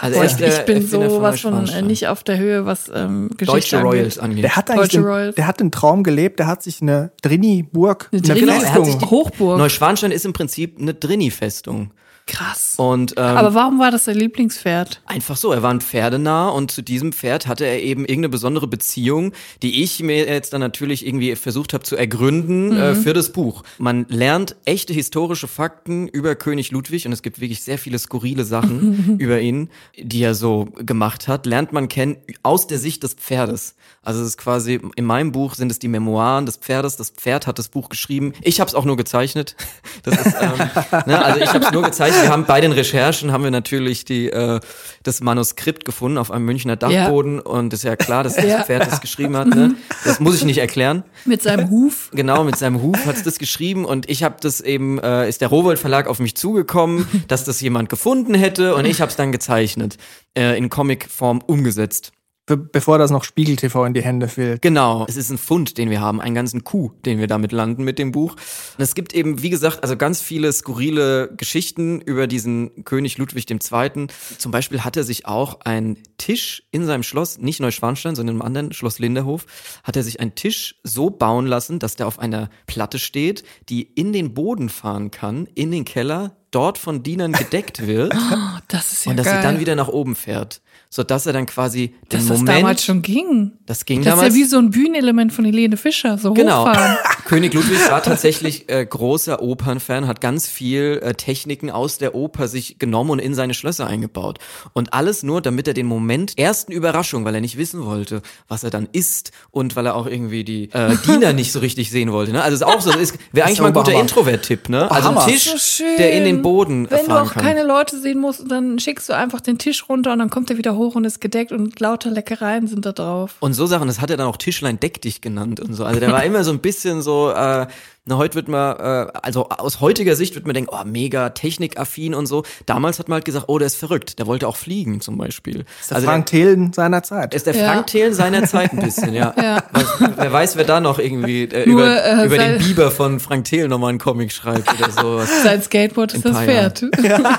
[0.00, 1.86] Also Boah, ist der ich bin so was von äh, Neuschwanstein.
[1.86, 3.92] nicht auf der Höhe, was ähm, Geschichte Deutsche angeht.
[3.92, 4.44] Royals angeht.
[4.44, 5.34] Der hat eigentlich Deutsche den, Royals.
[5.36, 8.84] der hat den Traum gelebt, der hat sich eine Drini-Burg, eine, Drini- er hat Festung.
[8.86, 9.58] sich die- Hochburg.
[9.58, 11.90] Neuschwanstein ist im Prinzip eine Drini-Festung.
[12.26, 12.74] Krass.
[12.76, 15.00] Und ähm, Aber warum war das sein Lieblingspferd?
[15.06, 18.66] Einfach so, er war ein Pferdenah und zu diesem Pferd hatte er eben irgendeine besondere
[18.66, 23.30] Beziehung, die ich mir jetzt dann natürlich irgendwie versucht habe zu ergründen äh, für das
[23.30, 23.62] Buch.
[23.78, 28.44] Man lernt echte historische Fakten über König Ludwig und es gibt wirklich sehr viele skurrile
[28.44, 33.14] Sachen über ihn, die er so gemacht hat, lernt man kennen aus der Sicht des
[33.14, 33.76] Pferdes.
[34.02, 37.46] Also es ist quasi, in meinem Buch sind es die Memoiren des Pferdes, das Pferd
[37.46, 39.54] hat das Buch geschrieben, ich habe es auch nur gezeichnet.
[40.02, 40.58] Das ist, ähm,
[41.06, 42.15] ne, also ich habe es nur gezeichnet.
[42.22, 44.60] Wir haben bei den Recherchen haben wir natürlich die äh,
[45.02, 48.62] das Manuskript gefunden auf einem Münchner Dachboden und ist ja klar, dass das Ja.
[48.64, 49.48] Pferd das geschrieben hat.
[49.48, 49.74] Ne?
[50.04, 51.04] Das muss ich nicht erklären.
[51.24, 52.10] Mit seinem Huf?
[52.12, 55.48] Genau, mit seinem Huf hat's das geschrieben und ich habe das eben, äh, ist der
[55.48, 59.32] Rowold Verlag auf mich zugekommen, dass das jemand gefunden hätte und ich habe es dann
[59.32, 59.96] gezeichnet,
[60.36, 62.12] äh, in Comicform umgesetzt.
[62.46, 64.62] Be bevor das noch Spiegel TV in die Hände fällt.
[64.62, 67.82] Genau, es ist ein Fund, den wir haben, einen ganzen Coup, den wir damit landen
[67.82, 68.32] mit dem Buch.
[68.32, 73.50] Und es gibt eben, wie gesagt, also ganz viele skurrile Geschichten über diesen König Ludwig
[73.50, 74.06] II.
[74.38, 78.42] Zum Beispiel hat er sich auch einen Tisch in seinem Schloss, nicht Neuschwanstein, sondern im
[78.42, 79.46] anderen Schloss Linderhof,
[79.82, 83.82] hat er sich einen Tisch so bauen lassen, dass der auf einer Platte steht, die
[83.82, 88.92] in den Boden fahren kann, in den Keller, dort von Dienern gedeckt wird Oh, das
[88.92, 89.36] ist ja und dass geil.
[89.36, 90.62] sie dann wieder nach oben fährt,
[90.96, 93.52] sodass er dann quasi den Dass das Moment, damals schon ging.
[93.66, 96.66] das ging Das ist damals ja wie so ein Bühnenelement von Helene Fischer, so Genau.
[96.66, 96.96] hochfahren.
[97.26, 102.48] König Ludwig war tatsächlich äh, großer Opernfan, hat ganz viel äh, Techniken aus der Oper
[102.48, 104.38] sich genommen und in seine Schlösser eingebaut.
[104.72, 108.64] Und alles nur, damit er den Moment ersten Überraschung, weil er nicht wissen wollte, was
[108.64, 112.10] er dann isst und weil er auch irgendwie die äh, Diener nicht so richtig sehen
[112.12, 112.32] wollte.
[112.32, 112.42] Ne?
[112.42, 113.92] Also es ist auch so, ist wäre eigentlich mal ein guter.
[113.92, 114.68] Introvert-Tipp.
[114.70, 114.90] Ne?
[114.90, 115.26] Also ein.
[115.28, 117.42] Tisch, So der in den Boden Wenn du auch kann.
[117.42, 120.56] keine Leute sehen musst, dann schickst du einfach den Tisch runter und dann kommt er
[120.58, 123.34] wieder hoch und ist gedeckt und lauter Leckereien sind da drauf.
[123.40, 125.84] Und so Sachen, das hat er dann auch Tischlein deck dich genannt und so.
[125.84, 127.66] Also der war immer so ein bisschen so, äh,
[128.08, 132.14] na, heute wird man, äh, also aus heutiger Sicht wird man denken, oh, mega technikaffin
[132.14, 132.44] und so.
[132.64, 134.20] Damals hat man halt gesagt, oh, der ist verrückt.
[134.20, 135.64] Der wollte auch fliegen zum Beispiel.
[135.80, 137.32] ist der also Frank Thelen seiner Zeit.
[137.32, 137.72] der, ist der Ja.
[137.72, 139.34] Frank Thelen seiner Zeit ein bisschen, ja.
[139.42, 139.62] Ja.
[139.72, 143.18] Was, wer weiß, wer da noch irgendwie äh, Nur, über, äh, über den Biber von
[143.18, 145.28] Frank Thelen nochmal einen Comic schreibt oder sowas.
[145.42, 146.36] Sein Skateboard ist das.
[146.38, 146.84] Pferd.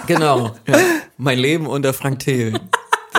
[0.08, 0.52] Genau.
[0.68, 0.78] Ja.
[1.18, 2.60] Mein Leben unter Frank Thelen.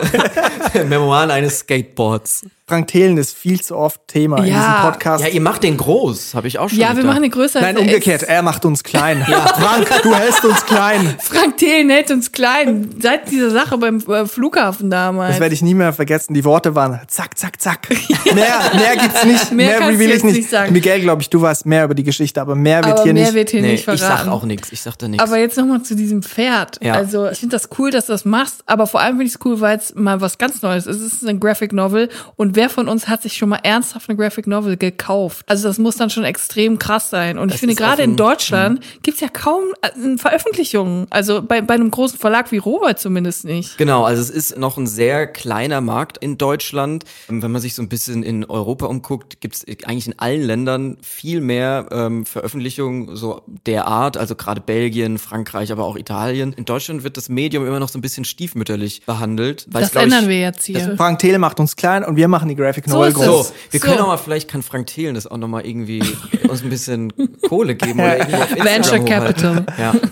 [0.86, 2.46] Memoiren eines Skateboards.
[2.69, 4.59] Frank Thelen ist viel zu oft Thema in Ja.
[4.59, 5.25] diesem Podcast.
[5.25, 7.07] Ja, ihr macht den groß, habe ich auch schon Ja, wir gedacht.
[7.07, 7.62] machen den größer.
[7.62, 9.25] Nein, umgekehrt, er macht uns klein.
[9.27, 11.14] Frank, du hältst uns klein.
[11.21, 12.91] Frank Thelen hält uns klein.
[13.01, 15.31] Seit dieser Sache beim äh, Flughafen damals.
[15.33, 16.35] Das werde ich nie mehr vergessen.
[16.35, 17.89] Die Worte waren zack, zack, zack.
[18.35, 18.45] Mehr,
[18.75, 19.53] mehr gibt's nicht.
[19.53, 20.37] Mehr Mehr, kannst du reveal ich nicht.
[20.37, 20.73] nicht sagen.
[20.75, 23.25] Miguel, glaube ich, du weißt mehr über die Geschichte, aber mehr wird aber hier mehr
[23.25, 23.35] nicht.
[23.35, 24.25] wird hier Nee, nicht ich verraten.
[24.27, 24.71] sag auch nichts.
[24.73, 25.25] Ich sag da nichts.
[25.25, 26.79] Aber jetzt nochmal zu diesem Pferd.
[26.83, 26.93] Ja.
[26.95, 29.41] Also ich finde das cool, dass du das machst, aber vor allem finde ich es
[29.47, 31.01] cool, weil es mal was ganz Neues ist.
[31.01, 34.19] Es ist ein Graphic Novel und wer von uns hat sich schon mal ernsthaft eine
[34.19, 35.45] Graphic Novel gekauft?
[35.49, 37.39] Also das muss dann schon extrem krass sein.
[37.39, 41.07] Und ich Das finde ist gerade in Deutschland gibt's ja kaum äh, Veröffentlichungen.
[41.11, 43.79] Also bei, bei einem großen Verlag wie Robert zumindest nicht.
[43.79, 47.05] Genau, also es ist noch ein sehr kleiner Markt in Deutschland.
[47.29, 50.43] Ähm, Wenn man sich so ein bisschen in Europa umguckt, gibt es eigentlich in allen
[50.43, 56.53] Ländern viel mehr ähm, Veröffentlichungen so der Art, also gerade Belgien, Frankreich, aber auch Italien.
[56.55, 59.67] In Deutschland wird das Medium immer noch so ein bisschen stiefmütterlich behandelt.
[59.71, 60.97] Weil Das es, ändern ich, wir jetzt hier.
[60.97, 63.49] Frank Thelen macht uns klein und wir machen die Graphic So Novel ist groß.
[63.49, 63.86] So, wir So.
[63.86, 66.03] können auch mal, vielleicht kann Frank Thelen das auch nochmal irgendwie
[66.49, 67.12] uns ein bisschen
[67.49, 69.05] Kohle geben oder irgendwo auf Instagram Venture.
[69.05, 69.66] Capital.
[69.78, 69.94] Ja.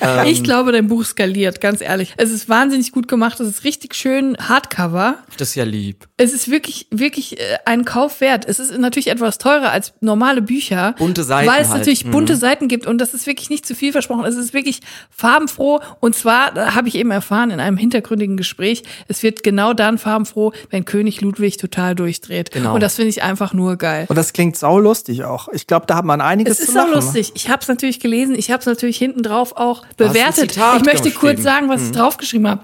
[0.00, 0.26] Ähm.
[0.26, 2.12] Ich glaube, dein Buch skaliert, ganz ehrlich.
[2.18, 5.16] Es ist wahnsinnig gut gemacht, es ist richtig schön Hardcover.
[5.38, 6.06] Das ist ja lieb.
[6.18, 8.44] Es ist wirklich, wirklich äh, ein Kauf wert.
[8.46, 10.94] Es ist natürlich etwas teurer als normale Bücher.
[10.98, 11.78] Bunte Seiten Weil es halt.
[11.78, 12.10] natürlich Mhm.
[12.10, 14.24] bunte Seiten gibt und das ist wirklich nicht zu viel versprochen.
[14.26, 18.82] Es ist wirklich farbenfroh und zwar, da habe ich eben erfahren in einem hintergründigen Gespräch,
[19.08, 22.50] es wird genau dann farbenfroh, wenn König Ludwig total durchdreht.
[22.50, 22.74] Genau.
[22.74, 24.06] Und das finde ich einfach nur geil.
[24.08, 25.48] Und das klingt saulustig auch.
[25.52, 26.94] Ich glaube, da hat man einiges Es ist zu so lachen.
[26.94, 27.32] lustig.
[27.34, 28.34] Ich habe es natürlich gelesen.
[28.34, 30.56] Ich habe es natürlich hinten drauf auch bewertet.
[30.76, 32.60] Ich möchte kurz sagen, was ich draufgeschrieben habe.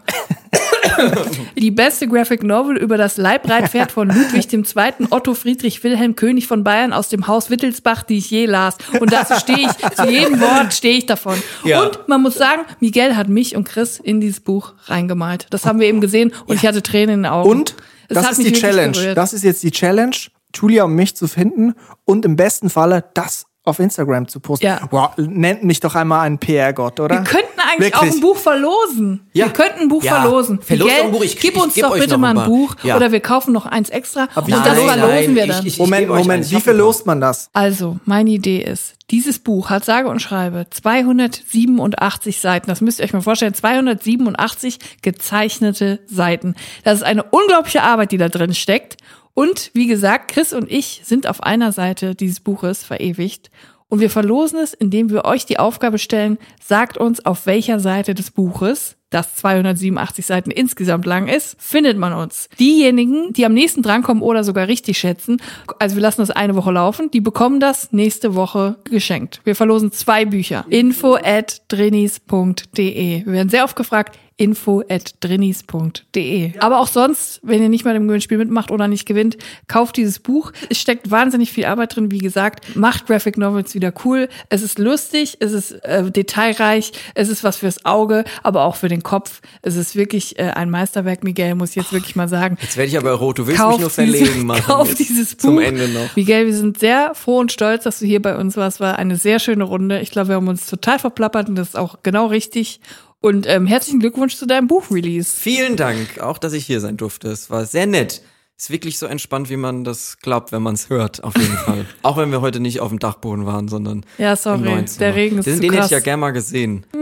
[1.57, 5.07] Die beste Graphic Novel über das Leibreitpferd von Ludwig II.
[5.11, 8.77] Otto Friedrich Wilhelm König von Bayern aus dem Haus Wittelsbach, die ich je las.
[8.99, 11.41] Und dazu stehe ich, zu jedem Wort stehe ich davon.
[11.65, 11.83] Ja.
[11.83, 15.47] Und man muss sagen, Miguel hat mich und Chris in dieses Buch reingemalt.
[15.51, 17.49] Das haben wir eben gesehen und ich hatte Tränen in den Augen.
[17.51, 17.75] Und
[18.15, 19.15] Das hat ist die Challenge.
[19.15, 20.17] Das ist jetzt die Challenge,
[20.55, 24.67] Julia und mich zu finden und im besten Falle das auf Instagram zu posten.
[24.67, 24.81] Ja.
[24.91, 27.17] Wow, nennt mich doch einmal einen PR-Gott, oder?
[27.17, 28.11] Wir könnten eigentlich Wirklich.
[28.13, 29.21] auch ein Buch verlosen.
[29.33, 29.47] Ja.
[29.47, 30.21] Wir könnten ein Buch Ja.
[30.21, 30.61] verlosen.
[30.61, 31.23] Verlost ein Buch.
[31.23, 32.47] Ich- gib ich uns geb doch bitte mal ein.
[32.47, 32.97] Buch Ja.
[32.97, 35.67] oder wir kaufen noch eins extra und wie das verlosen- verlosen wir ich- dann.
[35.67, 36.45] ich- Moment, Moment.
[36.45, 37.49] Ich wie verlost man das?
[37.53, 42.69] also, meine Idee ist, dieses Buch hat sage und schreibe 287 Seiten.
[42.69, 43.55] Das müsst ihr euch mal vorstellen.
[43.55, 46.55] 287 gezeichnete Seiten.
[46.85, 48.97] Das ist eine unglaubliche Arbeit, die da drin steckt.
[49.35, 53.51] Und wie gesagt, Chris und ich sind auf einer Seite dieses Buches verewigt.
[53.91, 58.15] Und wir verlosen es, indem wir euch die Aufgabe stellen, sagt uns, auf welcher Seite
[58.15, 62.49] des Buches, das 287 Seiten insgesamt lang ist, findet man uns.
[62.61, 65.43] Diejenigen, die am nächsten drankommen oder sogar richtig schätzen,
[65.81, 69.41] also wir lassen das eine Woche laufen, die bekommen das nächste Woche geschenkt.
[69.43, 70.65] Wir verlosen zwei Bücher.
[70.71, 73.27] info at drinis.de.
[73.27, 76.53] Wir werden sehr oft gefragt, info at drinis.de.
[76.61, 79.37] Aber auch sonst, wenn ihr nicht mal im Gewinnspiel mitmacht oder nicht gewinnt,
[79.69, 80.53] kauft dieses Buch.
[80.71, 82.75] Es steckt wahnsinnig viel Arbeit drin, wie gesagt.
[82.75, 84.29] Macht Graphic Novels wieder cool.
[84.49, 88.89] Es ist lustig, es ist äh, detailreich, es ist was fürs Auge, aber auch für
[88.89, 89.43] den Kopf.
[89.63, 92.57] Es ist wirklich äh, ein Meisterwerk, Miguel, muss ich jetzt wirklich mal sagen.
[92.63, 93.39] Jetzt werde ich aber rot.
[93.39, 94.63] Du willst Kauf mich nur verlegen diese- machen.
[94.65, 95.43] Kauf dieses Buch.
[95.45, 96.17] Zum Ende noch.
[96.17, 98.81] Miguel, wir sind sehr froh und stolz, dass du hier bei uns warst.
[98.81, 100.01] War eine sehr schöne Runde.
[100.01, 102.81] Ich glaube, wir haben uns total verplappert und das ist auch genau richtig.
[103.21, 105.35] Und ähm, herzlichen Glückwunsch zu deinem Buch-Release.
[105.39, 107.29] Vielen Dank, auch dass ich hier sein durfte.
[107.29, 108.23] Es war sehr nett.
[108.59, 111.87] Ist wirklich so entspannt, wie man das glaubt, wenn man es hört, auf jeden Fall.
[112.03, 115.39] Auch wenn wir heute nicht auf dem Dachboden waren, sondern Ja, im sorry, der Regen
[115.39, 116.85] ist den, zu Den hätte ich ja gern mal gesehen.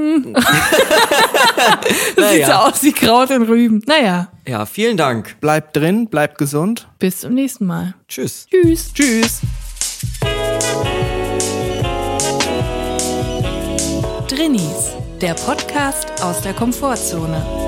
[2.17, 2.69] Das sieht so naja.
[2.69, 3.83] aus wie Kraut in Rüben.
[3.87, 5.41] Naja, Ja, vielen Dank.
[5.41, 6.89] Bleibt drin, bleibt gesund.
[6.99, 7.95] bis zum nächsten Mal.
[8.09, 8.47] Tschüss.
[8.51, 8.93] Tschüss.
[8.93, 9.41] Tschüss.
[14.29, 14.93] Drinnies,
[15.23, 17.68] der Podcast aus der Komfortzone.